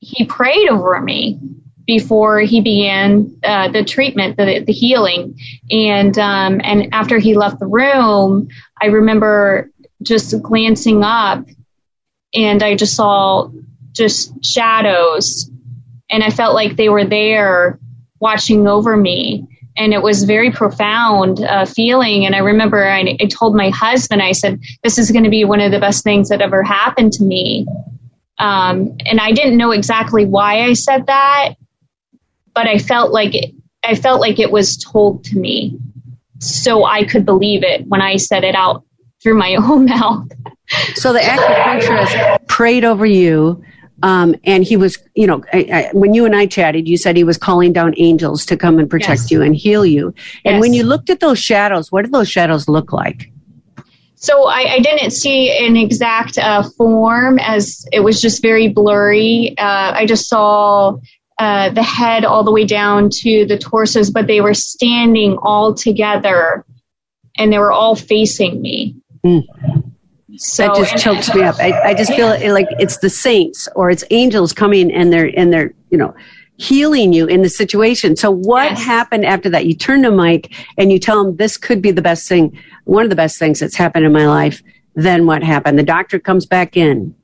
he 0.00 0.26
prayed 0.26 0.68
over 0.68 1.00
me 1.00 1.38
before 1.86 2.40
he 2.40 2.60
began 2.60 3.38
uh, 3.44 3.68
the 3.68 3.84
treatment, 3.84 4.36
the, 4.36 4.64
the 4.66 4.72
healing. 4.72 5.38
And, 5.70 6.18
um, 6.18 6.60
and 6.64 6.94
after 6.94 7.18
he 7.18 7.34
left 7.34 7.60
the 7.60 7.66
room, 7.66 8.48
I 8.80 8.86
remember 8.86 9.70
just 10.02 10.40
glancing 10.42 11.02
up 11.02 11.44
and 12.34 12.62
I 12.62 12.74
just 12.74 12.94
saw 12.94 13.50
just 13.92 14.44
shadows 14.44 15.50
and 16.10 16.22
I 16.22 16.30
felt 16.30 16.54
like 16.54 16.76
they 16.76 16.88
were 16.88 17.04
there 17.04 17.78
watching 18.20 18.66
over 18.66 18.96
me. 18.96 19.46
And 19.76 19.92
it 19.92 20.02
was 20.02 20.22
very 20.22 20.52
profound 20.52 21.42
uh, 21.42 21.64
feeling. 21.64 22.26
And 22.26 22.34
I 22.34 22.38
remember 22.38 22.86
I, 22.86 23.16
I 23.20 23.26
told 23.26 23.56
my 23.56 23.70
husband, 23.70 24.22
I 24.22 24.30
said, 24.30 24.60
this 24.84 24.98
is 24.98 25.10
going 25.10 25.24
to 25.24 25.30
be 25.30 25.44
one 25.44 25.60
of 25.60 25.72
the 25.72 25.80
best 25.80 26.04
things 26.04 26.28
that 26.28 26.40
ever 26.40 26.62
happened 26.62 27.12
to 27.14 27.24
me. 27.24 27.66
Um, 28.38 28.96
and 29.04 29.20
I 29.20 29.32
didn't 29.32 29.56
know 29.56 29.72
exactly 29.72 30.26
why 30.26 30.62
I 30.62 30.74
said 30.74 31.06
that, 31.06 31.54
but 32.54 32.66
I 32.66 32.78
felt 32.78 33.12
like 33.12 33.34
it, 33.34 33.54
I 33.84 33.94
felt 33.94 34.20
like 34.20 34.38
it 34.38 34.50
was 34.50 34.76
told 34.76 35.24
to 35.24 35.38
me 35.38 35.78
so 36.38 36.84
I 36.84 37.04
could 37.04 37.24
believe 37.24 37.62
it 37.62 37.86
when 37.86 38.00
I 38.00 38.16
said 38.16 38.44
it 38.44 38.54
out 38.54 38.84
through 39.22 39.36
my 39.36 39.54
own 39.58 39.86
mouth. 39.86 40.28
So 40.94 41.12
the 41.12 41.20
acupuncturist 41.20 42.46
prayed 42.48 42.84
over 42.84 43.06
you. 43.06 43.62
Um, 44.02 44.34
and 44.44 44.64
he 44.64 44.76
was, 44.76 44.98
you 45.14 45.26
know, 45.26 45.42
I, 45.52 45.58
I, 45.72 45.90
when 45.94 46.12
you 46.12 46.26
and 46.26 46.36
I 46.36 46.44
chatted, 46.46 46.86
you 46.88 46.98
said 46.98 47.16
he 47.16 47.24
was 47.24 47.38
calling 47.38 47.72
down 47.72 47.94
angels 47.96 48.44
to 48.46 48.56
come 48.56 48.78
and 48.78 48.90
protect 48.90 49.22
Yes. 49.22 49.30
you 49.30 49.40
and 49.40 49.56
heal 49.56 49.86
you. 49.86 50.08
And 50.44 50.56
Yes. 50.56 50.60
when 50.60 50.74
you 50.74 50.82
looked 50.84 51.08
at 51.08 51.20
those 51.20 51.38
shadows, 51.38 51.90
what 51.90 52.02
did 52.02 52.12
those 52.12 52.28
shadows 52.28 52.68
look 52.68 52.92
like? 52.92 53.30
So 54.16 54.46
I, 54.46 54.74
I 54.74 54.78
didn't 54.80 55.10
see 55.10 55.56
an 55.56 55.76
exact 55.76 56.36
uh, 56.38 56.64
form 56.76 57.38
as 57.38 57.86
it 57.92 58.00
was 58.00 58.20
just 58.20 58.42
very 58.42 58.68
blurry. 58.68 59.54
Uh, 59.56 59.92
I 59.94 60.06
just 60.06 60.28
saw 60.28 60.98
uh, 61.38 61.70
the 61.70 61.82
head 61.82 62.24
all 62.24 62.44
the 62.44 62.52
way 62.52 62.64
down 62.64 63.10
to 63.10 63.44
the 63.46 63.58
torsos, 63.58 64.10
but 64.10 64.26
they 64.26 64.40
were 64.40 64.54
standing 64.54 65.36
all 65.42 65.74
together 65.74 66.64
and 67.36 67.52
they 67.52 67.58
were 67.58 67.72
all 67.72 67.96
facing 67.96 68.62
me. 68.62 68.96
Mm. 69.24 69.44
So 70.36 70.66
that 70.66 70.76
just 70.76 70.96
chokes 71.02 71.34
me 71.34 71.42
up. 71.42 71.56
I, 71.58 71.72
I 71.90 71.94
just 71.94 72.12
feel 72.14 72.28
like 72.52 72.66
it's 72.78 72.98
the 72.98 73.10
saints 73.10 73.68
or 73.76 73.90
it's 73.90 74.04
angels 74.10 74.52
coming 74.52 74.92
and 74.92 75.12
they're 75.12 75.30
and 75.36 75.52
they're 75.52 75.72
you 75.90 75.98
know 75.98 76.14
healing 76.56 77.12
you 77.12 77.26
in 77.26 77.42
the 77.42 77.48
situation. 77.48 78.16
So 78.16 78.30
what 78.30 78.70
Yes. 78.70 78.84
happened 78.84 79.26
after 79.26 79.50
that? 79.50 79.66
You 79.66 79.74
turn 79.74 80.02
to 80.02 80.10
Mike 80.10 80.52
and 80.78 80.92
you 80.92 80.98
tell 80.98 81.20
him 81.20 81.36
this 81.36 81.56
could 81.56 81.82
be 81.82 81.90
the 81.90 82.02
best 82.02 82.28
thing, 82.28 82.56
one 82.84 83.02
of 83.02 83.10
the 83.10 83.16
best 83.16 83.38
things 83.38 83.58
that's 83.58 83.74
happened 83.74 84.04
in 84.04 84.12
my 84.12 84.26
life. 84.26 84.62
Then 84.94 85.26
what 85.26 85.42
happened? 85.42 85.78
The 85.78 85.84
doctor 85.84 86.20
comes 86.20 86.46
back 86.46 86.76
in. 86.76 87.14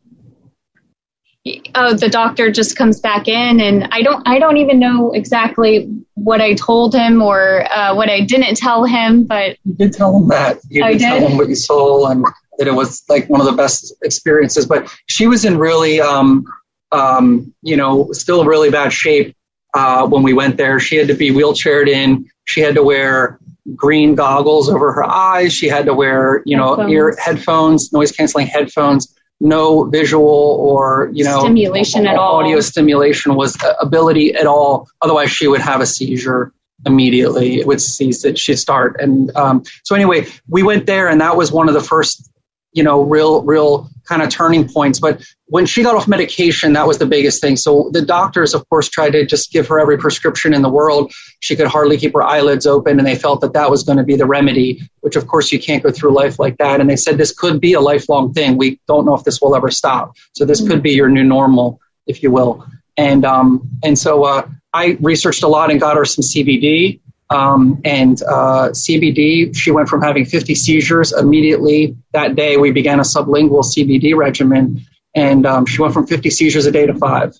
Uh, 1.74 1.94
the 1.94 2.08
doctor 2.08 2.50
just 2.50 2.76
comes 2.76 3.00
back 3.00 3.26
in 3.26 3.60
and 3.60 3.88
I 3.92 4.02
don't 4.02 4.26
I 4.28 4.38
don't 4.38 4.58
even 4.58 4.78
know 4.78 5.12
exactly 5.12 5.88
what 6.14 6.40
I 6.42 6.54
told 6.54 6.94
him 6.94 7.22
or 7.22 7.64
uh, 7.74 7.94
what 7.94 8.10
I 8.10 8.20
didn't 8.20 8.56
tell 8.56 8.84
him, 8.84 9.24
but 9.24 9.56
You 9.64 9.74
did 9.74 9.94
tell 9.94 10.16
him 10.16 10.28
that. 10.28 10.58
You 10.68 10.84
I 10.84 10.92
did, 10.92 11.00
tell 11.00 11.28
him 11.28 11.38
what 11.38 11.48
you 11.48 11.54
saw 11.54 12.10
and 12.10 12.26
that 12.58 12.68
it 12.68 12.74
was 12.74 13.02
like 13.08 13.28
one 13.30 13.40
of 13.40 13.46
the 13.46 13.54
best 13.54 13.94
experiences. 14.02 14.66
But 14.66 14.94
she 15.06 15.26
was 15.26 15.46
in 15.46 15.56
really, 15.56 15.98
um, 15.98 16.44
um, 16.92 17.54
you 17.62 17.76
know, 17.76 18.12
still 18.12 18.44
really 18.44 18.70
bad 18.70 18.92
shape 18.92 19.34
uh, 19.72 20.06
when 20.06 20.22
we 20.22 20.34
went 20.34 20.58
there. 20.58 20.78
She 20.78 20.96
had 20.96 21.08
to 21.08 21.14
be 21.14 21.30
wheelchaired 21.30 21.88
in. 21.88 22.28
She 22.44 22.60
had 22.60 22.74
to 22.74 22.82
wear 22.82 23.38
green 23.74 24.14
goggles 24.14 24.68
over 24.68 24.92
her 24.92 25.04
eyes. 25.04 25.54
She 25.54 25.68
had 25.68 25.86
to 25.86 25.94
wear, 25.94 26.42
you 26.44 26.56
know, 26.56 26.76
Headphones. 26.76 26.92
ear 26.92 27.16
headphones, 27.18 27.92
noise 27.94 28.12
canceling 28.12 28.46
headphones. 28.46 29.16
No 29.40 29.84
visual 29.84 30.58
or 30.60 31.10
you 31.12 31.24
know 31.24 31.40
Stimulation 31.40 32.06
at 32.06 32.16
all. 32.16 32.40
Audio 32.40 32.60
stimulation 32.60 33.34
was 33.34 33.56
ability 33.80 34.34
at 34.34 34.46
all. 34.46 34.88
Otherwise, 35.00 35.30
she 35.30 35.48
would 35.48 35.62
have 35.62 35.80
a 35.80 35.86
seizure 35.86 36.52
immediately. 36.86 37.60
It 37.60 37.66
would 37.66 37.80
cease. 37.80 38.24
It 38.24 38.38
should 38.38 38.58
start. 38.58 38.96
And 39.00 39.34
um, 39.36 39.64
so 39.84 39.94
anyway, 39.94 40.26
we 40.48 40.62
went 40.62 40.86
there, 40.86 41.08
and 41.08 41.20
that 41.20 41.36
was 41.36 41.52
one 41.52 41.68
of 41.68 41.74
the 41.74 41.80
first, 41.80 42.29
you 42.72 42.82
know, 42.82 43.02
real, 43.02 43.42
real 43.42 43.88
kind 44.08 44.22
of 44.22 44.28
turning 44.28 44.68
points. 44.68 45.00
But 45.00 45.22
when 45.46 45.66
she 45.66 45.82
got 45.82 45.96
off 45.96 46.06
medication, 46.06 46.72
that 46.74 46.86
was 46.86 46.98
the 46.98 47.06
biggest 47.06 47.40
thing. 47.40 47.56
So 47.56 47.90
the 47.92 48.02
doctors, 48.02 48.54
of 48.54 48.68
course, 48.68 48.88
tried 48.88 49.10
to 49.10 49.26
just 49.26 49.52
give 49.52 49.66
her 49.68 49.80
every 49.80 49.98
prescription 49.98 50.54
in 50.54 50.62
the 50.62 50.68
world. 50.68 51.12
She 51.40 51.56
could 51.56 51.66
hardly 51.66 51.96
keep 51.96 52.12
her 52.14 52.22
eyelids 52.22 52.66
open, 52.66 52.98
and 52.98 53.06
they 53.06 53.16
felt 53.16 53.40
that 53.40 53.54
that 53.54 53.70
was 53.70 53.82
going 53.82 53.98
to 53.98 54.04
be 54.04 54.16
the 54.16 54.26
remedy. 54.26 54.80
Which, 55.00 55.16
of 55.16 55.26
course, 55.26 55.50
you 55.52 55.60
can't 55.60 55.82
go 55.82 55.90
through 55.90 56.12
life 56.12 56.38
like 56.38 56.58
that. 56.58 56.80
And 56.80 56.88
they 56.88 56.96
said 56.96 57.18
this 57.18 57.32
could 57.32 57.60
be 57.60 57.72
a 57.72 57.80
lifelong 57.80 58.32
thing. 58.32 58.56
We 58.56 58.80
don't 58.86 59.04
know 59.04 59.14
if 59.14 59.24
this 59.24 59.40
will 59.40 59.56
ever 59.56 59.70
stop. 59.70 60.16
So 60.32 60.44
this 60.44 60.66
could 60.66 60.82
be 60.82 60.92
your 60.92 61.08
new 61.08 61.24
normal, 61.24 61.80
if 62.06 62.22
you 62.22 62.30
will. 62.30 62.66
And 62.96 63.24
um, 63.24 63.68
and 63.82 63.98
so 63.98 64.24
uh, 64.24 64.48
I 64.72 64.96
researched 65.00 65.42
a 65.42 65.48
lot 65.48 65.70
and 65.70 65.80
got 65.80 65.96
her 65.96 66.04
some 66.04 66.22
CBD. 66.22 67.00
Um, 67.30 67.80
and 67.84 68.20
uh, 68.22 68.70
CBD, 68.70 69.54
she 69.56 69.70
went 69.70 69.88
from 69.88 70.02
having 70.02 70.24
50 70.24 70.54
seizures 70.54 71.12
immediately 71.12 71.96
that 72.12 72.34
day. 72.34 72.56
We 72.56 72.72
began 72.72 72.98
a 72.98 73.02
sublingual 73.02 73.62
CBD 73.64 74.16
regimen, 74.16 74.80
and 75.14 75.46
um, 75.46 75.64
she 75.66 75.80
went 75.80 75.94
from 75.94 76.06
50 76.06 76.28
seizures 76.30 76.66
a 76.66 76.72
day 76.72 76.86
to 76.86 76.94
five. 76.94 77.34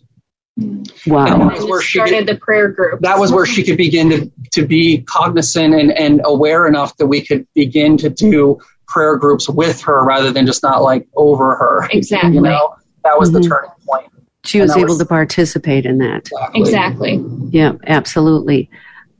Wow. 1.06 1.26
And 1.26 1.40
that 1.42 1.52
was 1.56 1.64
where 1.64 1.80
she 1.80 1.98
started 1.98 2.26
could, 2.26 2.36
the 2.36 2.40
prayer 2.40 2.68
group. 2.68 3.00
that 3.00 3.18
was 3.18 3.32
where 3.32 3.46
she 3.46 3.64
could 3.64 3.76
begin 3.78 4.10
to, 4.10 4.30
to 4.52 4.66
be 4.66 4.98
cognizant 5.02 5.74
and, 5.74 5.90
and 5.92 6.20
aware 6.24 6.66
enough 6.66 6.96
that 6.98 7.06
we 7.06 7.22
could 7.24 7.46
begin 7.54 7.96
to 7.98 8.10
do 8.10 8.58
prayer 8.86 9.16
groups 9.16 9.48
with 9.48 9.80
her 9.82 10.04
rather 10.04 10.30
than 10.32 10.46
just 10.46 10.62
not 10.62 10.82
like 10.82 11.08
over 11.16 11.54
her. 11.56 11.88
Exactly. 11.92 12.34
You 12.34 12.40
know, 12.42 12.74
that 13.04 13.18
was 13.18 13.30
Mhm. 13.30 13.42
the 13.42 13.48
turning 13.48 13.70
point. 13.88 14.08
She 14.44 14.60
was 14.60 14.76
able 14.76 14.88
was- 14.88 14.98
to 14.98 15.06
participate 15.06 15.86
in 15.86 15.98
that. 15.98 16.28
Exactly. 16.54 17.14
Exactly. 17.14 17.24
Yeah, 17.50 17.72
absolutely. 17.86 18.68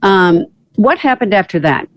Um, 0.03 0.47
what 0.81 0.99
happened 0.99 1.35
after 1.35 1.59
that? 1.61 1.89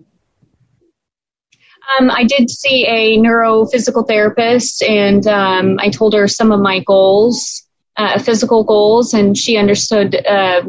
Um, 1.98 2.10
I 2.10 2.24
did 2.24 2.50
see 2.50 2.86
a 2.86 3.16
neurophysical 3.18 4.06
therapist, 4.06 4.82
and 4.82 5.26
um, 5.26 5.78
I 5.80 5.88
told 5.88 6.12
her 6.14 6.28
some 6.28 6.52
of 6.52 6.60
my 6.60 6.80
goals, 6.80 7.66
uh, 7.96 8.18
physical 8.18 8.62
goals, 8.62 9.14
and 9.14 9.36
she 9.36 9.56
understood 9.56 10.14
uh, 10.26 10.62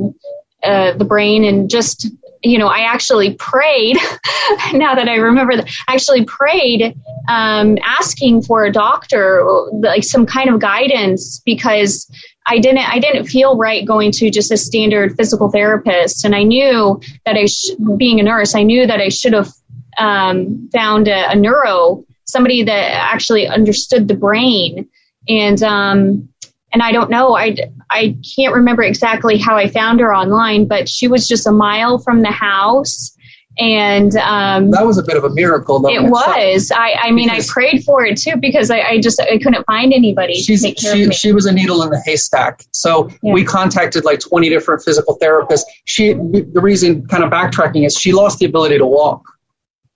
uh, 0.63 0.93
the 0.93 1.05
brain 1.05 1.43
and 1.43 1.69
just. 1.69 2.09
You 2.43 2.59
know, 2.59 2.67
I 2.67 2.81
actually 2.81 3.33
prayed. 3.33 3.97
now 4.73 4.93
that 4.93 5.09
I 5.09 5.15
remember, 5.15 5.55
that, 5.55 5.67
I 5.87 5.95
actually 5.95 6.25
prayed, 6.25 6.95
um, 7.27 7.75
asking 7.83 8.43
for 8.43 8.65
a 8.65 8.71
doctor, 8.71 9.43
like 9.71 10.03
some 10.03 10.27
kind 10.27 10.51
of 10.51 10.59
guidance, 10.59 11.41
because 11.43 12.07
I 12.47 12.59
didn't. 12.59 12.87
I 12.87 12.99
didn't 12.99 13.25
feel 13.25 13.57
right 13.57 13.85
going 13.85 14.11
to 14.13 14.29
just 14.29 14.51
a 14.51 14.57
standard 14.57 15.15
physical 15.15 15.49
therapist, 15.49 16.25
and 16.25 16.35
I 16.35 16.43
knew 16.43 17.01
that 17.25 17.35
I, 17.35 17.45
sh- 17.45 17.71
being 17.97 18.19
a 18.19 18.23
nurse, 18.23 18.53
I 18.53 18.63
knew 18.63 18.85
that 18.85 18.99
I 18.99 19.09
should 19.09 19.33
have 19.33 19.51
um, 19.97 20.69
found 20.71 21.07
a, 21.07 21.31
a 21.31 21.35
neuro 21.35 22.03
somebody 22.25 22.63
that 22.63 22.91
actually 22.91 23.47
understood 23.47 24.07
the 24.07 24.15
brain 24.15 24.89
and 25.29 25.61
um, 25.63 26.29
and 26.73 26.81
I 26.81 26.91
don't 26.91 27.09
know 27.09 27.35
I 27.35 27.55
I 27.89 28.17
can't 28.35 28.55
remember 28.55 28.83
exactly 28.83 29.37
how 29.37 29.55
I 29.55 29.67
found 29.67 29.99
her 29.99 30.13
online 30.13 30.67
but 30.67 30.89
she 30.89 31.07
was 31.07 31.27
just 31.27 31.47
a 31.47 31.51
mile 31.51 31.99
from 31.99 32.21
the 32.21 32.31
house 32.31 33.14
and 33.57 34.15
um, 34.17 34.71
That 34.71 34.85
was 34.85 34.97
a 34.97 35.03
bit 35.03 35.17
of 35.17 35.23
a 35.23 35.29
miracle, 35.29 35.79
though. 35.79 35.89
it 35.89 36.03
was 36.03 36.71
I 36.75 36.93
I 37.01 37.11
mean 37.11 37.29
I 37.29 37.39
prayed 37.47 37.83
for 37.83 38.05
it 38.05 38.17
too 38.17 38.35
because 38.37 38.69
I, 38.69 38.79
I 38.81 38.99
just 38.99 39.19
I 39.21 39.37
couldn't 39.37 39.65
find 39.65 39.93
anybody 39.93 40.35
She's, 40.35 40.61
to 40.61 40.67
take 40.69 40.77
care 40.77 40.95
she, 40.95 41.03
of 41.03 41.09
me 41.09 41.15
she 41.15 41.31
was 41.31 41.45
a 41.45 41.51
needle 41.51 41.81
in 41.83 41.89
the 41.89 42.01
haystack. 42.05 42.63
So 42.71 43.09
Yeah. 43.21 43.33
we 43.33 43.43
contacted 43.45 44.03
like 44.05 44.19
20 44.19 44.49
different 44.49 44.83
physical 44.83 45.17
therapists. 45.19 45.61
She, 45.85 46.13
the 46.13 46.59
reason 46.61 47.05
kind 47.07 47.23
of 47.23 47.31
backtracking 47.31 47.85
is 47.85 47.97
she 47.97 48.11
lost 48.13 48.39
the 48.39 48.45
ability 48.45 48.77
to 48.77 48.85
walk 48.85 49.21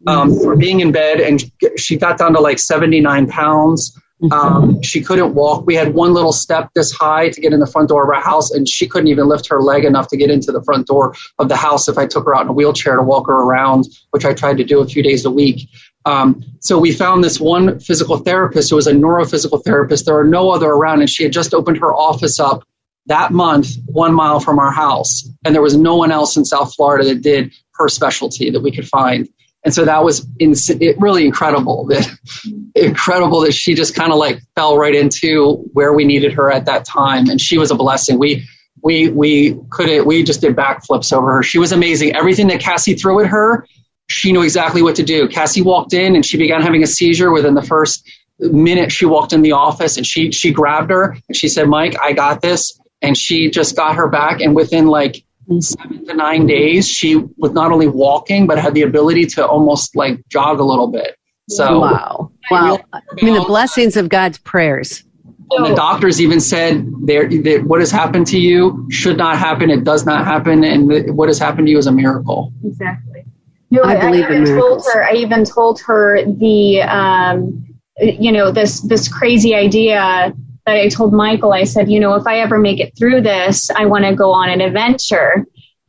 um, 0.08 0.30
Mm-hmm. 0.32 0.44
from 0.44 0.58
being 0.60 0.80
in 0.80 0.92
bed 0.94 1.20
and 1.20 1.44
she 1.78 1.98
got 1.98 2.18
down 2.18 2.34
to 2.34 2.40
like 2.40 2.60
79 2.60 3.28
pounds. 3.28 3.98
Mm-hmm. 4.22 4.34
Um, 4.34 4.82
she 4.82 5.02
couldn't 5.02 5.34
walk. 5.34 5.66
We 5.66 5.76
had 5.76 5.94
one 5.94 6.14
little 6.14 6.34
step 6.34 6.72
this 6.76 6.92
high 6.92 7.30
to 7.30 7.42
get 7.42 7.54
in 7.54 7.60
the 7.60 7.68
front 7.68 7.90
door 7.90 8.04
of 8.04 8.10
our 8.10 8.22
house, 8.22 8.52
and 8.52 8.68
she 8.68 8.88
couldn't 8.88 9.08
even 9.08 9.28
lift 9.28 9.48
her 9.48 9.62
leg 9.62 9.86
enough 9.86 10.10
to 10.10 10.18
get 10.18 10.30
into 10.30 10.52
the 10.52 10.62
front 10.62 10.88
door 10.88 11.16
of 11.38 11.48
the 11.48 11.56
house 11.56 11.88
if 11.88 11.98
I 11.98 12.06
took 12.06 12.26
her 12.26 12.36
out 12.36 12.44
in 12.44 12.50
a 12.50 12.54
wheelchair 12.54 12.98
to 12.98 13.02
walk 13.02 13.28
her 13.28 13.34
around, 13.34 13.86
which 14.12 14.26
I 14.26 14.34
tried 14.34 14.58
to 14.58 14.66
do 14.66 14.82
a 14.82 14.88
few 14.88 15.02
days 15.02 15.24
a 15.24 15.32
week. 15.32 15.70
Um, 16.06 16.44
so 16.60 16.80
we 16.80 16.92
found 16.92 17.24
this 17.24 17.40
one 17.40 17.80
physical 17.80 18.18
therapist 18.18 18.70
who 18.70 18.76
was 18.76 18.88
a 18.88 18.94
neurophysical 18.94 19.64
therapist. 19.64 20.06
There 20.06 20.16
were 20.16 20.24
no 20.24 20.50
other 20.52 20.70
around, 20.70 21.00
and 21.00 21.10
she 21.10 21.24
had 21.24 21.32
just 21.32 21.54
opened 21.54 21.78
her 21.78 21.94
office 21.94 22.40
up 22.40 22.64
that 23.06 23.32
month, 23.32 23.70
one 23.86 24.14
mile 24.14 24.40
from 24.40 24.60
our 24.60 24.72
house, 24.72 25.30
and 25.46 25.56
there 25.56 25.62
was 25.62 25.76
no 25.76 25.96
one 25.96 26.12
else 26.12 26.38
in 26.38 26.46
South 26.46 26.76
Florida 26.76 27.06
that 27.10 27.22
did 27.22 27.54
her 27.76 27.88
specialty 27.88 28.50
that 28.50 28.62
we 28.62 28.72
could 28.72 28.88
find. 28.88 29.30
And 29.66 29.74
so 29.74 29.86
that 29.86 30.04
was 30.04 30.26
ins- 30.40 30.72
really 30.98 31.26
incredible 31.26 31.86
that 31.88 32.10
incredible 32.76 33.42
that 33.42 33.54
she 33.54 33.74
just 33.74 33.94
kind 33.94 34.12
of 34.12 34.18
like 34.18 34.42
fell 34.56 34.78
right 34.78 34.96
into 34.96 35.70
where 35.74 35.94
we 35.94 36.06
needed 36.06 36.34
her 36.34 36.52
at 36.52 36.66
that 36.66 36.86
time, 36.86 37.30
and 37.30 37.42
she 37.42 37.58
was 37.58 37.72
a 37.72 37.76
blessing. 37.76 38.20
We 38.20 38.48
we 38.82 39.10
we 39.10 39.60
couldn't 39.70 40.06
we 40.06 40.24
just 40.24 40.42
did 40.42 40.56
backflips 40.56 41.12
over 41.12 41.34
her. 41.34 41.44
She 41.44 41.60
was 41.60 41.72
amazing. 41.72 42.16
Everything 42.16 42.48
that 42.48 42.62
Cassie 42.62 42.96
threw 42.96 43.20
at 43.22 43.28
her, 43.28 43.68
she 44.08 44.32
knew 44.32 44.42
exactly 44.42 44.82
what 44.82 44.96
to 44.96 45.04
do. 45.04 45.28
Cassie 45.28 45.62
walked 45.62 45.94
in 45.94 46.16
and 46.16 46.26
she 46.26 46.38
began 46.38 46.62
having 46.62 46.84
a 46.84 46.88
seizure 46.88 47.32
within 47.32 47.54
the 47.54 47.62
first 47.62 48.08
minute 48.40 48.92
she 48.92 49.06
walked 49.06 49.34
in 49.34 49.42
the 49.42 49.52
office 49.52 49.98
and 49.98 50.08
she 50.08 50.32
she 50.32 50.52
grabbed 50.52 50.92
her 50.92 51.18
and 51.28 51.36
she 51.36 51.50
said, 51.50 51.68
"Mike, 51.68 51.96
I 52.02 52.14
got 52.14 52.42
this." 52.42 52.80
And 53.02 53.18
she 53.18 53.50
just 53.50 53.76
got 53.76 53.96
her 53.96 54.10
back 54.10 54.42
and 54.42 54.56
within 54.56 54.88
like 54.88 55.24
seven 55.62 56.06
to 56.06 56.14
nine 56.14 56.46
days, 56.46 56.88
she 56.88 57.16
was 57.38 57.52
not 57.52 57.72
only 57.72 57.88
walking 57.88 58.48
but 58.48 58.58
had 58.58 58.74
the 58.74 58.84
ability 58.84 59.26
to 59.26 59.46
almost 59.46 59.96
like 59.96 60.22
jog 60.30 60.60
a 60.60 60.64
little 60.64 60.88
bit. 60.88 61.16
So 61.50 61.80
wow. 61.80 62.32
Wow. 62.52 62.80
I 62.94 63.02
mean, 63.24 63.34
the 63.34 63.42
blessings 63.42 63.98
of 63.98 64.10
God's 64.10 64.38
prayers. 64.38 65.04
and 65.52 65.66
the 65.66 65.76
doctors 65.76 66.22
even 66.22 66.40
said 66.40 66.86
there 67.02 67.28
that 67.28 67.64
what 67.66 67.80
has 67.80 67.92
happened 67.92 68.28
to 68.28 68.40
you 68.40 68.88
should 68.92 69.18
not 69.18 69.38
happen. 69.38 69.70
It 69.70 69.84
does 69.84 70.06
not 70.06 70.26
happen, 70.26 70.64
and 70.64 70.90
that 70.92 71.14
what 71.14 71.28
has 71.28 71.40
happened 71.40 71.68
to 71.68 71.72
you 71.72 71.78
is 71.78 71.88
a 71.88 71.92
miracle. 71.92 72.54
Exactly. 72.64 73.26
No, 73.72 73.82
I 73.84 73.98
I, 73.98 74.00
believe 74.00 74.26
in 74.26 74.44
even 74.44 74.46
told 74.46 74.58
miracles. 74.58 74.90
her. 74.94 75.04
I 75.04 75.14
even 75.14 75.44
told 75.46 75.82
her 75.82 76.24
the, 76.26 76.82
um, 76.84 77.66
you 77.98 78.32
know, 78.32 78.52
this 78.52 78.82
this 78.82 79.08
crazy 79.08 79.54
idea 79.56 79.96
that 79.96 80.36
I 80.76 80.90
told 80.90 81.14
Michael. 81.14 81.54
I 81.54 81.64
said, 81.64 81.92
you 81.92 82.00
know, 82.00 82.16
if 82.16 82.26
I 82.28 82.40
ever 82.40 82.58
make 82.58 82.80
it 82.80 82.96
through 82.98 83.22
this, 83.22 83.70
I 83.72 83.86
want 83.86 84.06
to 84.06 84.16
go 84.16 84.32
on 84.32 84.50
an 84.50 84.62
adventure. 84.62 85.46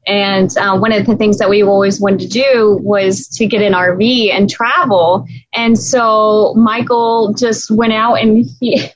And 0.07 0.57
uh, 0.57 0.79
one 0.79 0.93
of 0.93 1.07
the 1.07 1.17
things 1.17 1.39
that 1.39 1.51
we 1.51 1.63
always 1.63 2.01
wanted 2.01 2.21
to 2.21 2.29
do 2.29 2.79
was 2.83 3.29
to 3.29 3.47
get 3.47 3.63
an 3.63 3.75
RV 3.75 4.33
and 4.33 4.49
travel. 4.49 5.27
And 5.55 5.79
so 5.79 6.55
Michael 6.55 7.35
just 7.35 7.71
went 7.71 7.93
out 7.93 8.15
and 8.15 8.47
he, 8.61 8.89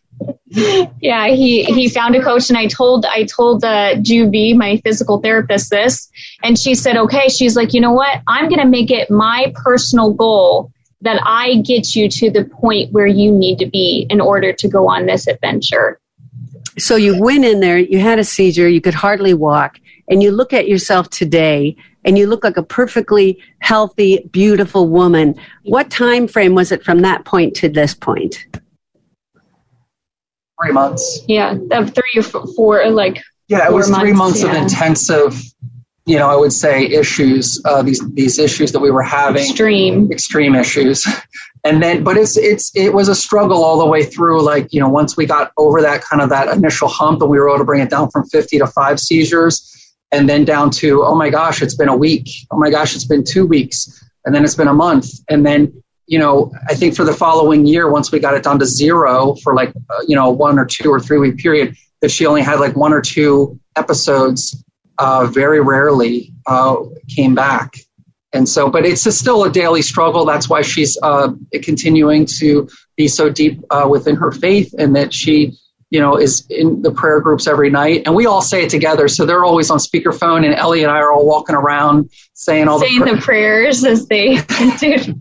yeah, 1.01 1.29
he 1.29 1.65
he 1.65 1.89
found 1.89 2.15
a 2.15 2.23
coach, 2.23 2.49
and 2.49 2.57
I 2.57 2.67
told 2.67 3.05
I 3.05 3.25
told 3.25 3.65
uh, 3.65 3.97
Juby, 3.97 4.57
my 4.57 4.79
physical 4.79 5.21
therapist, 5.21 5.71
this, 5.71 6.09
and 6.43 6.59
she 6.59 6.75
said, 6.75 6.97
okay. 6.97 7.29
She's 7.29 7.57
like, 7.57 7.75
you 7.75 7.81
know 7.81 7.93
what? 7.93 8.23
I'm 8.27 8.49
going 8.49 8.61
to 8.61 8.67
make 8.69 8.91
it 8.91 9.11
my 9.11 9.53
personal 9.55 10.13
goal 10.13 10.73
that 11.05 11.21
I 11.25 11.57
get 11.57 11.95
you 11.95 12.09
to 12.09 12.31
the 12.31 12.45
point 12.47 12.93
where 12.93 13.07
you 13.07 13.31
need 13.31 13.59
to 13.59 13.67
be 13.67 14.07
in 14.09 14.21
order 14.21 14.53
to 14.55 14.69
go 14.69 14.89
on 14.89 15.07
this 15.07 15.27
adventure. 15.27 16.01
So 16.79 16.97
you 16.97 17.21
went 17.21 17.45
in 17.45 17.61
there, 17.61 17.79
you 17.79 18.01
had 18.01 18.19
a 18.19 18.25
seizure, 18.25 18.69
you 18.69 18.81
could 18.81 18.95
hardly 18.95 19.35
walk, 19.35 19.79
and 20.09 20.23
you 20.23 20.33
look 20.33 20.53
at 20.53 20.67
yourself 20.67 21.11
today 21.11 21.77
and 22.05 22.19
you 22.19 22.27
look 22.27 22.43
like 22.43 22.57
a 22.57 22.63
perfectly 22.63 23.39
healthy, 23.61 24.29
beautiful 24.33 24.89
woman. 24.89 25.35
What 25.65 25.91
time 25.91 26.27
frame 26.27 26.55
was 26.55 26.73
it 26.73 26.83
from 26.83 27.01
that 27.01 27.25
point 27.25 27.55
to 27.57 27.69
this 27.69 27.95
point? 27.95 28.47
Three 30.63 30.73
months. 30.73 31.21
Yeah, 31.29 31.55
three 31.55 32.17
or 32.17 32.47
four, 32.55 32.89
like 32.91 33.23
Yeah, 33.49 33.65
it 33.65 33.69
four 33.69 33.77
was 33.77 33.91
three 33.91 34.13
months 34.13 34.43
of 34.43 34.53
yeah. 34.53 34.63
intensive, 34.63 35.41
you 36.07 36.19
know, 36.19 36.29
I 36.29 36.37
would 36.37 36.53
say 36.53 36.85
issues. 36.87 37.61
Uh, 37.65 37.83
these 37.83 38.01
these 38.13 38.39
issues 38.39 38.73
that 38.73 38.81
we 38.81 38.91
were 38.91 39.03
having. 39.03 39.43
extreme. 39.43 40.13
extreme 40.13 40.55
issues 40.55 41.07
and 41.65 41.83
then 41.83 42.05
but 42.05 42.17
it's 42.17 42.37
it's 42.37 42.71
it 42.77 42.93
was 42.93 43.09
a 43.09 43.15
struggle 43.15 43.65
all 43.65 43.79
the 43.79 43.87
way 43.87 44.05
through 44.05 44.43
like 44.43 44.73
you 44.73 44.79
know 44.79 44.89
once 44.89 45.17
we 45.17 45.27
got 45.27 45.51
over 45.57 45.81
that 45.81 46.03
kind 46.03 46.23
of 46.23 46.29
that 46.29 46.49
initial 46.49 46.89
hump 46.89 47.21
and 47.23 47.31
we 47.31 47.41
were 47.41 47.49
able 47.49 47.59
to 47.59 47.65
bring 47.65 47.81
it 47.81 47.91
down 47.91 48.11
from 48.11 48.25
50 48.27 48.59
to 48.59 48.67
5 48.67 49.01
seizures 49.01 49.71
and 50.13 50.29
then 50.29 50.45
down 50.45 50.71
to 50.71 51.03
oh 51.03 51.15
my 51.15 51.31
gosh 51.31 51.63
it's 51.63 51.75
been 51.75 51.89
a 51.89 51.97
week 51.97 52.29
oh 52.51 52.59
my 52.59 52.71
gosh 52.71 52.95
it's 52.95 53.07
been 53.07 53.25
2 53.25 53.47
weeks 53.47 54.05
and 54.25 54.35
then 54.35 54.45
it's 54.45 54.55
been 54.55 54.69
a 54.69 54.75
month 54.75 55.09
and 55.29 55.45
then 55.45 55.83
you 56.07 56.19
know 56.19 56.53
i 56.69 56.75
think 56.75 56.95
for 56.95 57.05
the 57.05 57.15
following 57.15 57.65
year 57.65 57.91
once 57.91 58.13
we 58.13 58.21
got 58.21 58.35
it 58.35 58.43
down 58.43 58.59
to 58.59 58.67
zero 58.67 59.35
for 59.43 59.55
like 59.55 59.71
uh, 59.71 60.03
you 60.07 60.15
know 60.15 60.31
one 60.31 60.59
or 60.59 60.67
two 60.67 60.91
or 60.91 61.01
three 61.01 61.19
week 61.19 61.39
period 61.39 61.75
that 62.03 62.11
she 62.11 62.27
only 62.27 62.43
had 62.43 62.61
like 62.61 62.77
one 62.77 62.93
or 62.93 63.01
two 63.01 63.59
episodes 63.77 64.63
uh, 64.99 65.27
very 65.27 65.61
rarely 65.61 66.33
uh, 66.47 66.77
came 67.15 67.35
back. 67.35 67.75
And 68.33 68.49
so 68.49 68.69
but 68.69 68.85
it's 68.85 69.07
a, 69.07 69.13
still 69.13 69.45
a 69.45 69.51
daily 69.51 69.83
struggle. 69.83 70.25
That's 70.25 70.49
why 70.49 70.63
she's 70.63 70.99
uh, 71.03 71.33
continuing 71.63 72.27
to 72.39 72.69
be 72.97 73.09
so 73.09 73.31
deep 73.31 73.61
uh, 73.71 73.87
within 73.89 74.17
her 74.17 74.33
faith 74.33 74.75
and 74.77 74.97
that 74.97 75.15
she 75.15 75.57
you 75.91 76.01
know 76.01 76.17
is 76.17 76.45
in 76.51 76.83
the 76.83 76.91
prayer 76.91 77.21
groups 77.21 77.47
every 77.47 77.71
night. 77.71 78.03
And 78.07 78.15
we 78.15 78.27
all 78.27 78.43
say 78.43 78.65
it 78.65 78.71
together. 78.71 79.07
So 79.07 79.25
they're 79.25 79.45
always 79.45 79.71
on 79.71 79.79
speakerphone 79.79 80.45
and 80.45 80.55
ellie 80.55 80.83
and 80.83 80.91
i 80.91 80.97
are 80.97 81.13
all 81.13 81.27
walking 81.27 81.55
around 81.55 82.11
saying 82.35 82.67
all 82.67 82.81
saying 82.81 83.01
the, 83.01 83.15
the 83.15 83.21
prayers 83.21 83.85
as 83.85 84.07
they 84.07 84.35
do. 84.37 85.17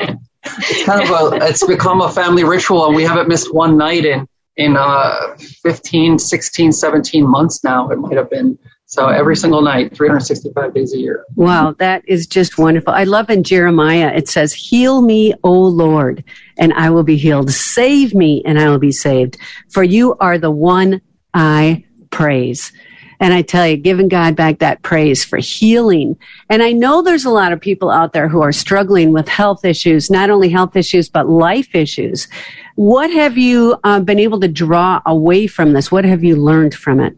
it's 0.46 0.84
kind 0.86 1.02
of 1.04 1.10
a 1.10 1.46
it's 1.48 1.66
become 1.66 2.02
a 2.02 2.12
family 2.12 2.44
ritual 2.44 2.86
and 2.88 2.96
we 2.96 3.04
haven't 3.04 3.28
missed 3.28 3.54
one 3.54 3.78
night 3.78 4.06
in 4.06 4.28
in 4.58 4.76
uh 4.78 5.36
15 5.64 6.20
16 6.20 6.72
17 6.72 7.28
months 7.28 7.64
now 7.64 7.90
it 7.90 7.98
might 7.98 8.18
have 8.18 8.30
been 8.30 8.58
so 8.86 9.08
every 9.08 9.36
single 9.36 9.62
night 9.62 9.96
365 9.96 10.74
days 10.74 10.94
a 10.94 10.98
year 10.98 11.26
Wow, 11.36 11.76
that 11.80 12.04
is 12.08 12.28
just 12.28 12.58
wonderful. 12.58 12.94
I 12.94 13.06
love 13.06 13.30
in 13.30 13.44
Jeremiah, 13.44 14.12
it 14.16 14.30
says, 14.30 14.54
Heal 14.54 15.02
me, 15.02 15.34
O 15.44 15.52
Lord, 15.52 16.24
and 16.58 16.74
I 16.74 16.90
will 16.90 17.04
be 17.04 17.18
healed. 17.18 17.52
Save 17.52 18.14
me, 18.14 18.44
and 18.46 18.60
I 18.60 18.70
will 18.70 18.80
be 18.80 18.92
saved. 18.92 19.38
For 19.72 19.84
you 19.84 20.16
are 20.20 20.38
the 20.38 20.52
one 20.52 21.02
I 21.34 21.84
praise. 22.12 22.72
And 23.20 23.34
I 23.34 23.42
tell 23.42 23.68
you, 23.68 23.78
giving 23.78 24.10
God 24.10 24.36
back 24.36 24.60
that 24.60 24.82
praise 24.82 25.24
for 25.24 25.38
healing. 25.38 26.18
And 26.50 26.62
I 26.62 26.72
know 26.74 27.02
there's 27.02 27.26
a 27.26 27.30
lot 27.30 27.54
of 27.54 27.62
people 27.62 27.90
out 27.90 28.14
there 28.14 28.28
who 28.28 28.42
are 28.42 28.52
struggling 28.52 29.14
with 29.14 29.28
health 29.28 29.64
issues, 29.64 30.10
not 30.10 30.30
only 30.30 30.50
health 30.50 30.76
issues, 30.76 31.10
but 31.10 31.30
life 31.30 31.74
issues. 31.74 32.28
What 32.76 33.10
have 33.12 33.38
you 33.38 33.78
uh, 33.84 34.02
been 34.02 34.20
able 34.20 34.40
to 34.42 34.48
draw 34.48 35.02
away 35.06 35.48
from 35.48 35.74
this? 35.74 35.92
What 35.92 36.06
have 36.06 36.24
you 36.24 36.36
learned 36.36 36.76
from 36.76 37.00
it? 37.00 37.16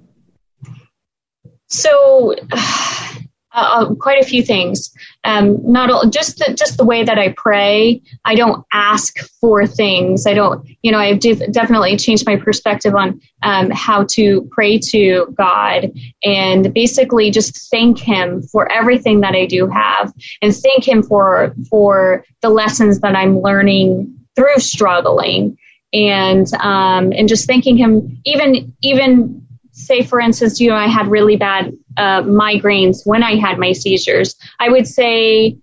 So, 1.76 2.36
uh, 3.56 3.96
quite 3.96 4.22
a 4.22 4.26
few 4.26 4.44
things. 4.44 4.94
Um, 5.24 5.60
not 5.72 5.90
all, 5.90 6.10
just 6.10 6.38
the, 6.38 6.54
just 6.54 6.78
the 6.78 6.84
way 6.84 7.04
that 7.04 7.18
I 7.18 7.34
pray. 7.36 8.02
I 8.26 8.36
don't 8.36 8.66
ask 8.74 9.18
for 9.40 9.66
things. 9.66 10.28
I 10.28 10.34
don't, 10.34 10.68
you 10.84 10.92
know, 10.92 11.00
I've 11.00 11.20
def- 11.20 11.52
definitely 11.52 11.96
changed 11.98 12.26
my 12.26 12.36
perspective 12.36 12.94
on 12.96 13.22
um, 13.44 13.72
how 13.72 14.04
to 14.12 14.48
pray 14.52 14.78
to 14.90 15.34
God 15.38 15.92
and 16.24 16.74
basically 16.74 17.32
just 17.32 17.70
thank 17.72 17.98
Him 17.98 18.44
for 18.44 18.72
everything 18.72 19.22
that 19.22 19.34
I 19.34 19.46
do 19.46 19.68
have, 19.68 20.14
and 20.42 20.54
thank 20.54 20.88
Him 20.88 21.02
for 21.02 21.56
for 21.70 22.26
the 22.42 22.50
lessons 22.50 23.00
that 23.00 23.16
I'm 23.16 23.40
learning 23.40 24.14
through 24.36 24.60
struggling, 24.60 25.58
and 25.94 26.54
um, 26.56 27.14
and 27.14 27.30
just 27.30 27.48
thanking 27.48 27.78
Him 27.78 28.22
even 28.26 28.74
even 28.82 29.45
say 29.76 30.02
for 30.02 30.20
instance 30.20 30.60
you 30.60 30.70
know 30.70 30.76
i 30.76 30.88
had 30.88 31.08
really 31.08 31.36
bad 31.36 31.76
uh, 31.98 32.22
migraines 32.24 33.06
when 33.06 33.24
i 33.24 33.36
had 33.36 33.60
my 33.60 33.74
seizures 33.74 34.36
i 34.60 34.70
would 34.70 34.88
say 34.88 35.58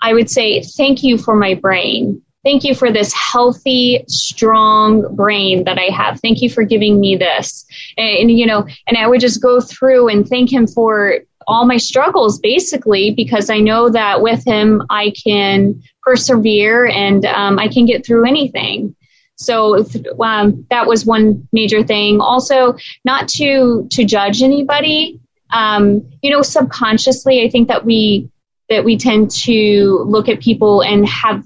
i 0.00 0.14
would 0.14 0.30
say 0.30 0.62
thank 0.62 1.02
you 1.02 1.16
for 1.18 1.36
my 1.36 1.54
brain. 1.54 2.20
Thank 2.44 2.64
you 2.64 2.74
for 2.74 2.90
this 2.90 3.12
healthy 3.12 4.02
strong 4.08 5.14
brain 5.14 5.62
that 5.64 5.78
i 5.78 5.94
have. 5.94 6.18
Thank 6.20 6.42
you 6.42 6.50
for 6.50 6.64
giving 6.64 6.98
me 6.98 7.14
this. 7.14 7.64
And, 7.96 8.30
and 8.30 8.38
you 8.38 8.46
know 8.46 8.66
and 8.86 8.96
i 8.96 9.06
would 9.06 9.20
just 9.20 9.42
go 9.42 9.60
through 9.60 10.08
and 10.08 10.26
thank 10.26 10.52
him 10.52 10.66
for 10.66 11.18
all 11.46 11.66
my 11.66 11.76
struggles 11.76 12.38
basically 12.38 13.10
because 13.10 13.50
i 13.50 13.58
know 13.58 13.90
that 13.90 14.22
with 14.22 14.44
him 14.46 14.82
i 14.90 15.12
can 15.24 15.80
persevere 16.02 16.86
and 16.86 17.26
um, 17.26 17.58
i 17.58 17.68
can 17.68 17.84
get 17.84 18.06
through 18.06 18.26
anything 18.26 18.94
so 19.42 19.84
um, 20.20 20.66
that 20.70 20.86
was 20.86 21.04
one 21.04 21.48
major 21.52 21.82
thing. 21.82 22.20
Also, 22.20 22.76
not 23.04 23.28
to 23.28 23.88
to 23.92 24.04
judge 24.04 24.42
anybody. 24.42 25.20
Um, 25.50 26.10
you 26.22 26.30
know, 26.30 26.42
subconsciously, 26.42 27.42
I 27.42 27.50
think 27.50 27.68
that 27.68 27.84
we 27.84 28.30
that 28.68 28.84
we 28.84 28.96
tend 28.96 29.30
to 29.30 30.04
look 30.06 30.28
at 30.28 30.40
people 30.40 30.82
and 30.82 31.06
have 31.06 31.44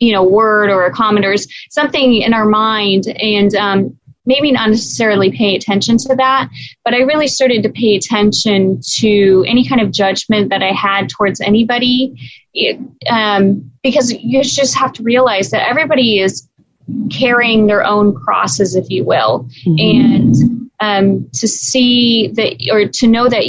you 0.00 0.12
know 0.12 0.24
word 0.24 0.70
or 0.70 0.86
a 0.86 0.92
comment 0.92 1.24
or 1.24 1.36
something 1.70 2.16
in 2.16 2.34
our 2.34 2.46
mind 2.46 3.06
and 3.06 3.54
um, 3.54 3.98
maybe 4.26 4.52
not 4.52 4.68
necessarily 4.68 5.30
pay 5.30 5.56
attention 5.56 5.96
to 5.96 6.14
that 6.16 6.48
but 6.84 6.94
i 6.94 6.98
really 6.98 7.26
started 7.28 7.62
to 7.62 7.70
pay 7.70 7.96
attention 7.96 8.80
to 8.82 9.44
any 9.46 9.66
kind 9.66 9.80
of 9.80 9.90
judgment 9.90 10.50
that 10.50 10.62
i 10.62 10.72
had 10.72 11.08
towards 11.08 11.40
anybody 11.40 12.14
it, 12.54 12.78
um, 13.10 13.70
because 13.82 14.12
you 14.12 14.42
just 14.42 14.76
have 14.76 14.92
to 14.92 15.02
realize 15.02 15.50
that 15.50 15.66
everybody 15.68 16.20
is 16.20 16.48
carrying 17.10 17.66
their 17.66 17.84
own 17.84 18.14
crosses, 18.14 18.74
if 18.74 18.88
you 18.88 19.04
will, 19.04 19.48
and 19.66 20.34
um, 20.80 21.28
to 21.34 21.48
see 21.48 22.28
that 22.34 22.56
or 22.72 22.88
to 22.88 23.06
know 23.06 23.28
that 23.28 23.44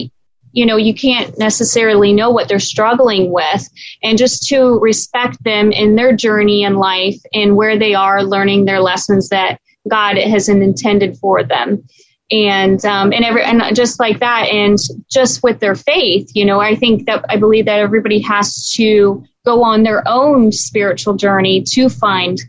you 0.52 0.66
know 0.66 0.78
you 0.78 0.94
can't 0.94 1.38
necessarily 1.38 2.12
know 2.14 2.32
what 2.32 2.48
they're 2.48 2.60
struggling 2.60 3.32
with, 3.32 3.70
and 4.04 4.18
just 4.18 4.48
to 4.50 4.80
respect 4.80 5.44
them 5.44 5.72
in 5.72 5.96
their 5.96 6.16
journey 6.16 6.64
in 6.64 6.76
life 6.76 7.20
and 7.34 7.56
where 7.56 7.78
they 7.78 7.94
are 7.94 8.24
learning 8.24 8.66
their 8.66 8.82
lessons 8.82 9.30
that 9.30 9.60
God 9.90 10.18
has 10.18 10.50
intended 10.50 11.18
for 11.18 11.44
them. 11.44 11.84
And 12.32 12.84
um, 12.86 13.12
and 13.12 13.26
every 13.26 13.44
and 13.44 13.62
just 13.76 14.00
like 14.00 14.20
that, 14.20 14.50
and 14.50 14.78
just 15.10 15.42
with 15.42 15.60
their 15.60 15.76
faith, 15.76 16.30
you 16.36 16.46
know, 16.46 16.60
I 16.60 16.76
think 16.76 17.08
that 17.08 17.26
I 17.28 17.38
believe 17.38 17.66
that 17.66 17.80
everybody 17.80 18.20
has 18.22 18.72
to 18.76 19.24
go 19.46 19.64
on 19.64 19.82
their 19.82 20.08
own 20.08 20.52
spiritual 20.52 21.16
journey 21.16 21.64
to 21.72 21.90
find 21.90 22.40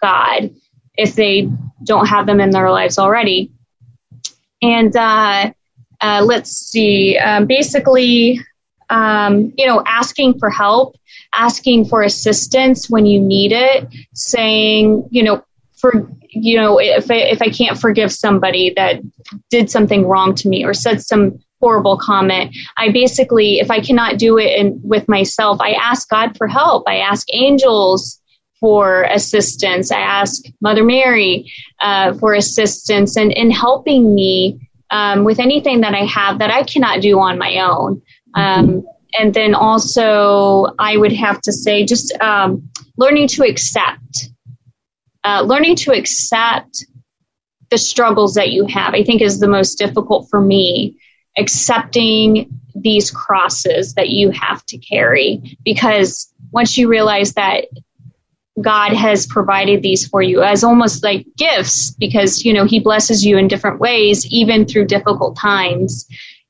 God 0.00 0.54
if 0.96 1.14
they 1.14 1.48
don't 1.84 2.06
have 2.06 2.26
them 2.26 2.40
in 2.40 2.50
their 2.50 2.70
lives 2.70 2.98
already. 2.98 3.50
And 4.62 4.94
uh, 4.94 5.52
uh, 6.00 6.22
let's 6.24 6.50
see, 6.50 7.16
um, 7.18 7.46
basically, 7.46 8.40
um, 8.90 9.52
you 9.56 9.66
know, 9.66 9.82
asking 9.86 10.38
for 10.38 10.50
help, 10.50 10.96
asking 11.32 11.86
for 11.86 12.02
assistance 12.02 12.90
when 12.90 13.06
you 13.06 13.20
need 13.20 13.52
it, 13.52 13.88
saying, 14.14 15.08
you 15.10 15.22
know, 15.22 15.44
for 15.76 16.10
you 16.32 16.56
know, 16.56 16.78
if 16.78 17.10
I, 17.10 17.16
if 17.16 17.42
I 17.42 17.48
can't 17.48 17.78
forgive 17.78 18.12
somebody 18.12 18.72
that 18.76 19.00
did 19.50 19.70
something 19.70 20.06
wrong 20.06 20.34
to 20.36 20.48
me 20.48 20.64
or 20.64 20.72
said 20.72 21.02
some 21.02 21.40
horrible 21.60 21.98
comment, 21.98 22.56
I 22.76 22.90
basically, 22.90 23.58
if 23.58 23.70
I 23.70 23.80
cannot 23.80 24.18
do 24.18 24.38
it 24.38 24.56
in, 24.56 24.80
with 24.82 25.08
myself, 25.08 25.60
I 25.60 25.72
ask 25.72 26.08
God 26.08 26.36
for 26.36 26.46
help. 26.46 26.84
I 26.86 26.98
ask 26.98 27.26
angels 27.32 28.20
for 28.60 29.04
assistance. 29.04 29.90
I 29.90 30.00
ask 30.00 30.42
Mother 30.60 30.84
Mary 30.84 31.50
uh, 31.80 32.14
for 32.14 32.34
assistance 32.34 33.16
and 33.16 33.32
in 33.32 33.50
helping 33.50 34.14
me 34.14 34.70
um, 34.90 35.24
with 35.24 35.38
anything 35.38 35.80
that 35.80 35.94
I 35.94 36.04
have 36.04 36.38
that 36.40 36.50
I 36.50 36.62
cannot 36.62 37.00
do 37.00 37.18
on 37.18 37.38
my 37.38 37.58
own. 37.58 38.02
Um, 38.34 38.84
and 39.18 39.34
then 39.34 39.54
also, 39.54 40.66
I 40.78 40.96
would 40.96 41.12
have 41.12 41.40
to 41.42 41.52
say, 41.52 41.84
just 41.84 42.12
um, 42.20 42.70
learning 42.96 43.28
to 43.28 43.42
accept, 43.42 44.28
uh, 45.24 45.42
learning 45.42 45.76
to 45.76 45.92
accept 45.92 46.84
the 47.70 47.78
struggles 47.78 48.34
that 48.34 48.50
you 48.50 48.66
have. 48.66 48.94
I 48.94 49.04
think 49.04 49.22
is 49.22 49.40
the 49.40 49.48
most 49.48 49.76
difficult 49.76 50.28
for 50.30 50.40
me. 50.40 50.96
Accepting 51.38 52.60
these 52.74 53.10
crosses 53.10 53.94
that 53.94 54.10
you 54.10 54.30
have 54.30 54.64
to 54.66 54.78
carry 54.78 55.56
because 55.64 56.32
once 56.52 56.76
you 56.76 56.88
realize 56.88 57.34
that 57.34 57.66
God 58.62 58.92
has 58.92 59.26
provided 59.26 59.82
these 59.82 60.06
for 60.06 60.22
you 60.22 60.42
as 60.42 60.64
almost 60.64 61.02
like 61.02 61.26
gifts 61.36 61.90
because 61.92 62.44
you 62.44 62.52
know 62.52 62.64
he 62.64 62.80
blesses 62.80 63.24
you 63.24 63.38
in 63.38 63.48
different 63.48 63.80
ways 63.80 64.26
even 64.32 64.66
through 64.66 64.86
difficult 64.86 65.36
times. 65.36 66.06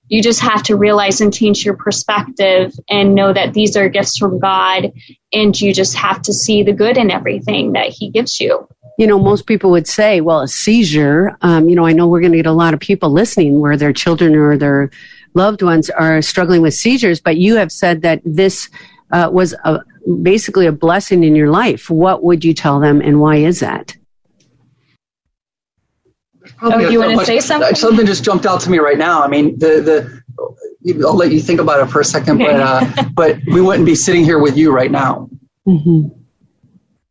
You 0.09 0.23
just 0.23 0.41
have 0.41 0.65
to 0.65 0.77
realize 0.77 1.21
and 1.21 1.33
change 1.33 1.65
your 1.65 1.77
perspective 1.77 2.75
and 2.89 3.15
know 3.15 3.33
that 3.33 3.55
these 3.55 3.77
are 3.77 3.89
gifts 3.89 4.19
from 4.19 4.41
God 4.41 4.93
and 5.33 5.61
you 5.61 5.73
just 5.73 5.95
have 5.97 6.21
to 6.23 6.33
see 6.33 6.65
the 6.65 6.73
good 6.73 6.97
in 6.97 7.13
everything 7.13 7.73
that 7.73 7.91
he 7.91 8.11
gives 8.11 8.41
you. 8.41 8.67
You 8.99 9.07
know, 9.07 9.21
most 9.21 9.47
people 9.47 9.71
would 9.71 9.87
say, 9.87 10.21
well, 10.21 10.41
a 10.41 10.49
seizure, 10.49 11.37
um, 11.43 11.69
you 11.69 11.77
know, 11.77 11.87
I 11.87 11.93
know 11.93 12.09
we're 12.09 12.21
going 12.21 12.33
to 12.33 12.39
get 12.39 12.47
a 12.47 12.53
lot 12.53 12.75
of 12.75 12.81
people 12.81 13.11
listening 13.11 13.61
where 13.61 13.77
their 13.77 13.93
children 13.93 14.35
or 14.35 14.59
their 14.59 14.91
loved 15.35 15.63
ones 15.63 15.91
are 15.91 16.21
struggling 16.23 16.61
with 16.61 16.75
seizures, 16.75 17.21
but 17.21 17.37
you 17.37 17.55
have 17.57 17.71
said 17.71 18.03
that 18.03 18.21
this 18.25 18.69
uh, 19.13 19.31
was 19.33 19.55
a, 19.65 19.81
basically 20.23 20.67
a 20.67 20.73
blessing 20.73 21.25
in 21.25 21.35
your 21.37 21.51
life. 21.51 21.91
What 21.91 22.23
would 22.23 22.45
you 22.45 22.55
tell 22.55 22.81
them 22.81 23.01
and 23.01 23.21
why 23.21 23.37
is 23.37 23.61
that? 23.61 23.97
Oh, 26.63 26.79
you 26.79 27.01
want 27.01 27.19
to 27.19 27.25
say 27.25 27.41
something? 27.41 27.75
Something 27.75 28.07
just 28.07 28.25
jumped 28.25 28.47
out 28.47 28.61
to 28.63 28.71
me 28.71 28.79
right 28.79 28.99
now. 28.99 29.23
I 29.23 29.29
mean, 29.29 29.59
the 29.59 29.81
the 29.81 31.05
I'll 31.07 31.17
let 31.17 31.33
you 31.33 31.41
think 31.41 31.61
about 31.61 31.87
it 31.87 31.91
for 31.91 32.01
a 32.01 32.05
second, 32.05 32.39
but 32.39 32.61
uh, 32.61 33.05
but 33.15 33.39
we 33.47 33.61
wouldn't 33.61 33.87
be 33.87 33.95
sitting 33.95 34.25
here 34.25 34.39
with 34.39 34.57
you 34.57 34.73
right 34.73 34.91
now. 34.91 35.29
Mm-hmm. 35.67 36.09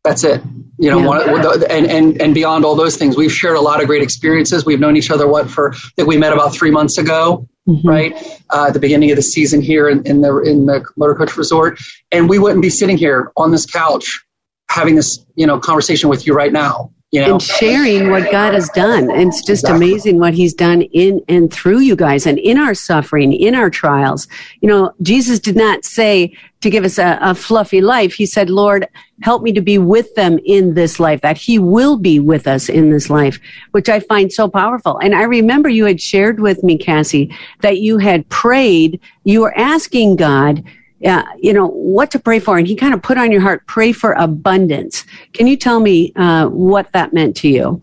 That's 0.04 0.24
it. 0.24 0.42
You 0.80 0.90
know, 0.90 1.00
yeah. 1.00 1.06
one, 1.06 1.64
and, 1.70 1.86
and, 1.86 2.22
and 2.22 2.34
beyond 2.34 2.64
all 2.64 2.74
those 2.74 2.96
things, 2.96 3.14
we've 3.14 3.30
shared 3.30 3.56
a 3.56 3.60
lot 3.60 3.82
of 3.82 3.86
great 3.86 4.02
experiences. 4.02 4.64
We've 4.64 4.80
known 4.80 4.96
each 4.96 5.10
other, 5.10 5.28
what, 5.28 5.50
for, 5.50 5.74
that 5.98 6.06
we 6.06 6.16
met 6.16 6.32
about 6.32 6.54
three 6.54 6.70
months 6.70 6.96
ago, 6.96 7.46
mm-hmm. 7.68 7.86
right? 7.86 8.40
Uh, 8.48 8.68
at 8.68 8.72
the 8.72 8.80
beginning 8.80 9.10
of 9.10 9.16
the 9.16 9.22
season 9.22 9.60
here 9.60 9.90
in, 9.90 10.06
in 10.06 10.22
the, 10.22 10.38
in 10.38 10.64
the 10.64 10.82
motor 10.96 11.14
coach 11.14 11.36
resort. 11.36 11.78
And 12.10 12.30
we 12.30 12.38
wouldn't 12.38 12.62
be 12.62 12.70
sitting 12.70 12.96
here 12.96 13.30
on 13.36 13.50
this 13.50 13.66
couch 13.66 14.24
having 14.70 14.94
this, 14.94 15.24
you 15.34 15.46
know, 15.46 15.60
conversation 15.60 16.08
with 16.08 16.26
you 16.26 16.32
right 16.32 16.52
now 16.52 16.90
you 17.10 17.20
know? 17.20 17.32
and 17.32 17.42
sharing 17.42 18.10
what 18.10 18.30
God 18.30 18.54
has 18.54 18.68
done. 18.70 19.10
And 19.10 19.28
it's 19.28 19.44
just 19.44 19.64
exactly. 19.64 19.88
amazing 19.88 20.18
what 20.18 20.34
He's 20.34 20.54
done 20.54 20.82
in 20.82 21.20
and 21.28 21.52
through 21.52 21.80
you 21.80 21.96
guys 21.96 22.26
and 22.26 22.38
in 22.38 22.58
our 22.58 22.74
suffering, 22.74 23.32
in 23.32 23.54
our 23.54 23.70
trials. 23.70 24.28
You 24.60 24.68
know, 24.68 24.92
Jesus 25.02 25.38
did 25.38 25.56
not 25.56 25.84
say 25.84 26.36
to 26.60 26.70
give 26.70 26.84
us 26.84 26.98
a, 26.98 27.18
a 27.20 27.34
fluffy 27.34 27.80
life. 27.80 28.14
He 28.14 28.26
said, 28.26 28.50
Lord, 28.50 28.86
help 29.22 29.42
me 29.42 29.52
to 29.52 29.60
be 29.60 29.78
with 29.78 30.14
them 30.14 30.38
in 30.44 30.74
this 30.74 31.00
life, 31.00 31.20
that 31.22 31.38
He 31.38 31.58
will 31.58 31.96
be 31.96 32.20
with 32.20 32.46
us 32.46 32.68
in 32.68 32.90
this 32.90 33.10
life, 33.10 33.40
which 33.72 33.88
I 33.88 34.00
find 34.00 34.32
so 34.32 34.48
powerful. 34.48 34.98
And 34.98 35.14
I 35.14 35.22
remember 35.22 35.68
you 35.68 35.86
had 35.86 36.00
shared 36.00 36.38
with 36.38 36.62
me, 36.62 36.78
Cassie, 36.78 37.34
that 37.60 37.78
you 37.78 37.98
had 37.98 38.28
prayed, 38.28 39.00
you 39.24 39.40
were 39.40 39.56
asking 39.56 40.16
God 40.16 40.62
uh, 41.04 41.24
you 41.38 41.52
know, 41.52 41.66
what 41.68 42.10
to 42.10 42.18
pray 42.18 42.38
for. 42.38 42.58
And 42.58 42.66
he 42.66 42.76
kind 42.76 42.94
of 42.94 43.02
put 43.02 43.18
on 43.18 43.32
your 43.32 43.40
heart, 43.40 43.66
pray 43.66 43.92
for 43.92 44.12
abundance. 44.12 45.04
Can 45.32 45.46
you 45.46 45.56
tell 45.56 45.80
me 45.80 46.12
uh, 46.16 46.46
what 46.48 46.92
that 46.92 47.12
meant 47.12 47.36
to 47.38 47.48
you? 47.48 47.82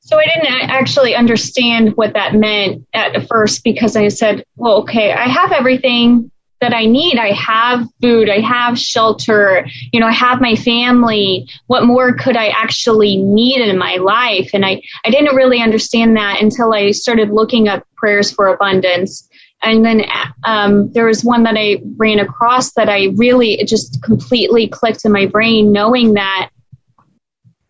So 0.00 0.18
I 0.18 0.26
didn't 0.26 0.70
actually 0.70 1.14
understand 1.14 1.96
what 1.96 2.12
that 2.12 2.34
meant 2.34 2.86
at 2.92 3.26
first 3.26 3.64
because 3.64 3.96
I 3.96 4.08
said, 4.08 4.44
well, 4.56 4.82
okay, 4.82 5.12
I 5.12 5.26
have 5.26 5.50
everything 5.50 6.30
that 6.60 6.74
I 6.74 6.86
need. 6.86 7.18
I 7.18 7.32
have 7.32 7.86
food, 8.00 8.30
I 8.30 8.40
have 8.40 8.78
shelter, 8.78 9.66
you 9.92 10.00
know, 10.00 10.06
I 10.06 10.12
have 10.12 10.40
my 10.40 10.54
family. 10.56 11.48
What 11.66 11.84
more 11.84 12.14
could 12.14 12.36
I 12.36 12.48
actually 12.48 13.16
need 13.16 13.60
in 13.60 13.76
my 13.76 13.96
life? 13.96 14.50
And 14.54 14.64
I, 14.64 14.82
I 15.04 15.10
didn't 15.10 15.34
really 15.34 15.60
understand 15.60 16.16
that 16.16 16.40
until 16.40 16.72
I 16.72 16.90
started 16.92 17.30
looking 17.30 17.68
up 17.68 17.86
prayers 17.96 18.30
for 18.30 18.48
abundance 18.48 19.28
and 19.64 19.84
then 19.84 20.02
um, 20.44 20.92
there 20.92 21.06
was 21.06 21.24
one 21.24 21.42
that 21.44 21.56
I 21.56 21.80
ran 21.96 22.18
across 22.18 22.72
that 22.74 22.88
I 22.88 23.06
really 23.16 23.54
it 23.54 23.68
just 23.68 24.02
completely 24.02 24.68
clicked 24.68 25.04
in 25.04 25.12
my 25.12 25.26
brain, 25.26 25.72
knowing 25.72 26.14
that 26.14 26.50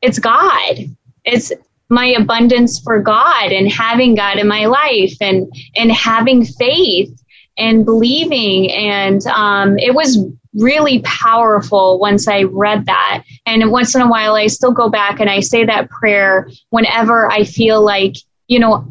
it's 0.03 0.19
God. 0.19 0.77
It's 1.25 1.53
my 1.89 2.07
abundance 2.19 2.81
for 2.81 3.01
God 3.01 3.53
and 3.53 3.71
having 3.71 4.15
God 4.15 4.39
in 4.39 4.49
my 4.49 4.67
life 4.67 5.15
and 5.21 5.51
and 5.77 5.93
having 5.93 6.45
faith 6.45 7.11
and 7.57 7.85
believing. 7.85 8.71
And 8.73 9.25
um, 9.29 9.79
it 9.79 9.95
was 9.95 10.19
really 10.55 11.01
powerful 11.01 11.99
once 11.99 12.27
I 12.29 12.43
read 12.43 12.87
that. 12.87 13.25
And 13.47 13.71
once 13.71 13.95
in 13.95 14.03
a 14.03 14.09
while, 14.09 14.35
I 14.35 14.49
still 14.49 14.73
go 14.73 14.89
back 14.89 15.21
and 15.21 15.31
I 15.31 15.41
say 15.41 15.65
that 15.65 15.91
prayer 15.91 16.49
whenever 16.71 17.31
I 17.31 17.45
feel 17.45 17.83
like 17.83 18.15
you 18.49 18.59
know 18.59 18.91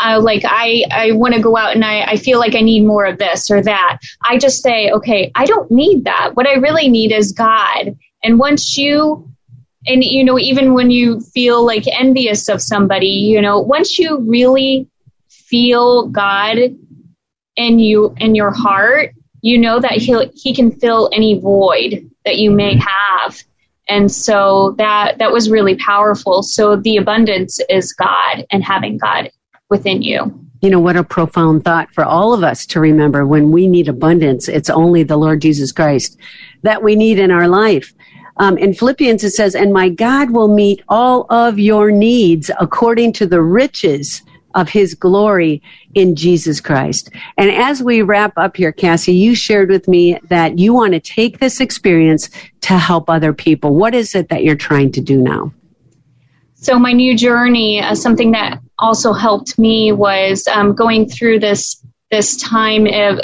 I 0.00 0.16
like 0.16 0.42
I 0.46 0.84
I 0.90 1.12
want 1.12 1.34
to 1.34 1.40
go 1.40 1.56
out 1.56 1.74
and 1.74 1.84
I, 1.84 2.02
I 2.02 2.16
feel 2.16 2.38
like 2.38 2.54
I 2.54 2.60
need 2.60 2.84
more 2.84 3.04
of 3.04 3.18
this 3.18 3.50
or 3.50 3.62
that. 3.62 3.98
I 4.24 4.38
just 4.38 4.62
say, 4.62 4.90
okay, 4.90 5.30
I 5.34 5.44
don't 5.44 5.70
need 5.70 6.04
that. 6.04 6.34
What 6.34 6.48
I 6.48 6.54
really 6.54 6.88
need 6.88 7.12
is 7.12 7.32
God. 7.32 7.96
And 8.24 8.38
once 8.38 8.76
you 8.76 9.30
and 9.86 10.02
you 10.02 10.24
know, 10.24 10.38
even 10.38 10.74
when 10.74 10.90
you 10.90 11.20
feel 11.20 11.64
like 11.64 11.84
envious 11.86 12.48
of 12.48 12.62
somebody, 12.62 13.08
you 13.08 13.40
know, 13.40 13.60
once 13.60 13.98
you 13.98 14.18
really 14.20 14.88
feel 15.28 16.06
God 16.08 16.58
in 17.56 17.78
you 17.78 18.14
in 18.18 18.34
your 18.34 18.52
heart, 18.52 19.12
you 19.42 19.58
know 19.58 19.80
that 19.80 19.92
he 19.92 20.16
he 20.34 20.54
can 20.54 20.70
fill 20.70 21.10
any 21.12 21.38
void 21.38 22.10
that 22.24 22.38
you 22.38 22.50
may 22.50 22.76
have. 22.76 23.42
And 23.88 24.10
so 24.10 24.74
that 24.78 25.18
that 25.18 25.32
was 25.32 25.50
really 25.50 25.76
powerful. 25.76 26.42
So 26.42 26.76
the 26.76 26.96
abundance 26.96 27.60
is 27.68 27.92
God 27.92 28.46
and 28.50 28.64
having 28.64 28.96
God 28.96 29.30
within 29.70 30.02
you. 30.02 30.36
You 30.60 30.68
know, 30.68 30.80
what 30.80 30.96
a 30.96 31.04
profound 31.04 31.64
thought 31.64 31.90
for 31.94 32.04
all 32.04 32.34
of 32.34 32.42
us 32.42 32.66
to 32.66 32.80
remember 32.80 33.26
when 33.26 33.50
we 33.50 33.66
need 33.66 33.88
abundance, 33.88 34.46
it's 34.46 34.68
only 34.68 35.02
the 35.02 35.16
Lord 35.16 35.40
Jesus 35.40 35.72
Christ 35.72 36.18
that 36.62 36.82
we 36.82 36.96
need 36.96 37.18
in 37.18 37.30
our 37.30 37.48
life. 37.48 37.94
Um, 38.36 38.58
in 38.58 38.74
Philippians, 38.74 39.24
it 39.24 39.30
says, 39.30 39.54
And 39.54 39.72
my 39.72 39.88
God 39.88 40.30
will 40.30 40.54
meet 40.54 40.82
all 40.88 41.26
of 41.30 41.58
your 41.58 41.90
needs 41.90 42.50
according 42.60 43.14
to 43.14 43.26
the 43.26 43.40
riches 43.42 44.22
of 44.54 44.68
his 44.68 44.94
glory 44.94 45.62
in 45.94 46.16
Jesus 46.16 46.60
Christ. 46.60 47.10
And 47.38 47.50
as 47.50 47.82
we 47.82 48.02
wrap 48.02 48.32
up 48.36 48.56
here, 48.56 48.72
Cassie, 48.72 49.14
you 49.14 49.34
shared 49.34 49.70
with 49.70 49.88
me 49.88 50.18
that 50.28 50.58
you 50.58 50.74
want 50.74 50.92
to 50.92 51.00
take 51.00 51.38
this 51.38 51.60
experience 51.60 52.30
to 52.62 52.76
help 52.76 53.08
other 53.08 53.32
people. 53.32 53.76
What 53.76 53.94
is 53.94 54.14
it 54.14 54.28
that 54.28 54.42
you're 54.42 54.56
trying 54.56 54.92
to 54.92 55.00
do 55.00 55.18
now? 55.18 55.52
So 56.62 56.78
my 56.78 56.92
new 56.92 57.16
journey, 57.16 57.80
uh, 57.80 57.94
something 57.94 58.32
that 58.32 58.60
also 58.78 59.14
helped 59.14 59.58
me 59.58 59.92
was 59.92 60.46
um, 60.46 60.74
going 60.74 61.08
through 61.08 61.40
this 61.40 61.82
this 62.10 62.36
time 62.36 62.86
of, 62.86 63.20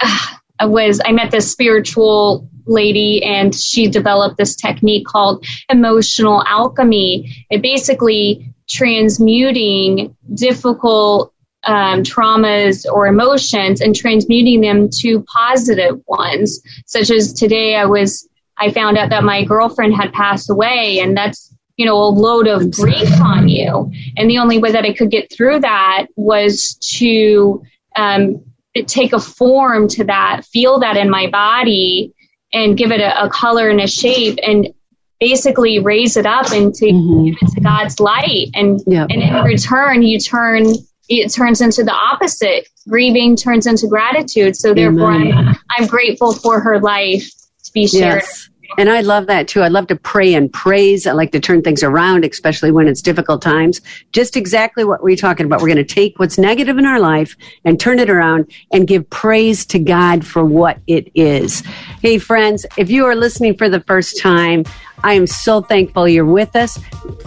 uh, 0.00 0.16
was 0.62 1.00
I 1.04 1.12
met 1.12 1.30
this 1.30 1.50
spiritual 1.50 2.48
lady 2.64 3.22
and 3.22 3.54
she 3.54 3.88
developed 3.88 4.38
this 4.38 4.54
technique 4.56 5.06
called 5.06 5.44
emotional 5.68 6.42
alchemy. 6.46 7.30
It 7.50 7.60
basically 7.60 8.54
transmuting 8.68 10.16
difficult 10.32 11.34
um, 11.64 12.02
traumas 12.02 12.86
or 12.90 13.08
emotions 13.08 13.82
and 13.82 13.94
transmuting 13.94 14.62
them 14.62 14.88
to 15.00 15.22
positive 15.24 16.00
ones, 16.06 16.62
such 16.86 17.10
as 17.10 17.34
today 17.34 17.76
I 17.76 17.84
was 17.84 18.26
I 18.56 18.70
found 18.70 18.96
out 18.96 19.10
that 19.10 19.24
my 19.24 19.44
girlfriend 19.44 19.94
had 19.94 20.14
passed 20.14 20.48
away 20.48 21.00
and 21.00 21.14
that's 21.14 21.54
you 21.80 21.86
know, 21.86 21.96
a 21.96 22.12
load 22.12 22.46
of 22.46 22.70
grief 22.72 23.10
on 23.22 23.48
you. 23.48 23.90
And 24.14 24.28
the 24.28 24.36
only 24.36 24.58
way 24.58 24.70
that 24.72 24.84
I 24.84 24.92
could 24.92 25.10
get 25.10 25.32
through 25.32 25.60
that 25.60 26.08
was 26.14 26.74
to 26.98 27.62
um, 27.96 28.44
take 28.86 29.14
a 29.14 29.18
form 29.18 29.88
to 29.88 30.04
that, 30.04 30.44
feel 30.44 30.80
that 30.80 30.98
in 30.98 31.08
my 31.08 31.30
body, 31.30 32.12
and 32.52 32.76
give 32.76 32.92
it 32.92 33.00
a, 33.00 33.24
a 33.24 33.30
color 33.30 33.70
and 33.70 33.80
a 33.80 33.86
shape, 33.86 34.38
and 34.46 34.74
basically 35.20 35.78
raise 35.78 36.18
it 36.18 36.26
up 36.26 36.52
and 36.52 36.74
to 36.74 36.84
mm-hmm. 36.84 37.24
give 37.24 37.36
it 37.40 37.54
to 37.54 37.60
God's 37.62 37.98
light. 37.98 38.48
And 38.52 38.82
yep. 38.86 39.08
and 39.08 39.22
in 39.22 39.42
return, 39.42 40.02
you 40.02 40.18
turn 40.20 40.66
it 41.08 41.32
turns 41.32 41.62
into 41.62 41.82
the 41.82 41.94
opposite. 41.94 42.68
Grieving 42.90 43.36
turns 43.36 43.66
into 43.66 43.86
gratitude. 43.86 44.54
So 44.54 44.74
therefore, 44.74 45.12
I'm, 45.12 45.56
I'm 45.70 45.86
grateful 45.86 46.34
for 46.34 46.60
her 46.60 46.78
life 46.78 47.26
to 47.64 47.72
be 47.72 47.86
shared. 47.86 48.20
Yes. 48.20 48.49
And 48.78 48.88
I 48.88 49.00
love 49.00 49.26
that 49.26 49.48
too. 49.48 49.62
I 49.62 49.68
love 49.68 49.88
to 49.88 49.96
pray 49.96 50.34
and 50.34 50.52
praise. 50.52 51.06
I 51.06 51.12
like 51.12 51.32
to 51.32 51.40
turn 51.40 51.62
things 51.62 51.82
around, 51.82 52.24
especially 52.24 52.70
when 52.70 52.88
it's 52.88 53.02
difficult 53.02 53.42
times. 53.42 53.80
Just 54.12 54.36
exactly 54.36 54.84
what 54.84 55.02
we're 55.02 55.16
talking 55.16 55.46
about. 55.46 55.60
We're 55.60 55.68
going 55.68 55.84
to 55.84 55.94
take 55.94 56.18
what's 56.18 56.38
negative 56.38 56.78
in 56.78 56.86
our 56.86 57.00
life 57.00 57.36
and 57.64 57.78
turn 57.78 57.98
it 57.98 58.08
around 58.08 58.50
and 58.72 58.86
give 58.86 59.08
praise 59.10 59.66
to 59.66 59.78
God 59.78 60.26
for 60.26 60.44
what 60.44 60.78
it 60.86 61.10
is. 61.14 61.62
Hey, 62.00 62.18
friends, 62.18 62.64
if 62.76 62.90
you 62.90 63.06
are 63.06 63.16
listening 63.16 63.56
for 63.56 63.68
the 63.68 63.80
first 63.80 64.20
time, 64.20 64.64
I 65.02 65.14
am 65.14 65.26
so 65.26 65.62
thankful 65.62 66.08
you're 66.08 66.24
with 66.26 66.54
us. 66.54 66.78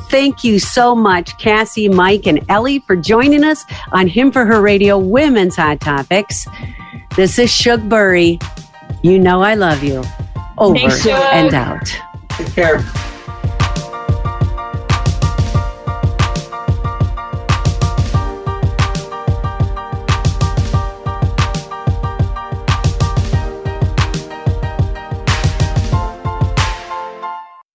Thank 0.09 0.43
you 0.43 0.59
so 0.59 0.95
much, 0.95 1.37
Cassie, 1.39 1.89
Mike, 1.89 2.27
and 2.27 2.39
Ellie, 2.49 2.79
for 2.79 2.95
joining 2.95 3.43
us 3.43 3.63
on 3.91 4.07
Him 4.07 4.31
for 4.31 4.45
Her 4.45 4.61
Radio 4.61 4.97
Women's 4.97 5.55
Hot 5.55 5.81
Topics. 5.81 6.45
This 7.15 7.39
is 7.39 7.51
Shug 7.51 7.89
Bury. 7.89 8.39
You 9.01 9.19
know 9.19 9.41
I 9.41 9.55
love 9.55 9.83
you 9.83 10.03
over 10.57 10.75
Thanks, 10.75 11.05
and 11.07 11.53
out. 11.53 11.85
Take 12.29 12.53
care. 12.53 12.83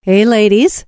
Hey, 0.02 0.24
ladies. 0.24 0.87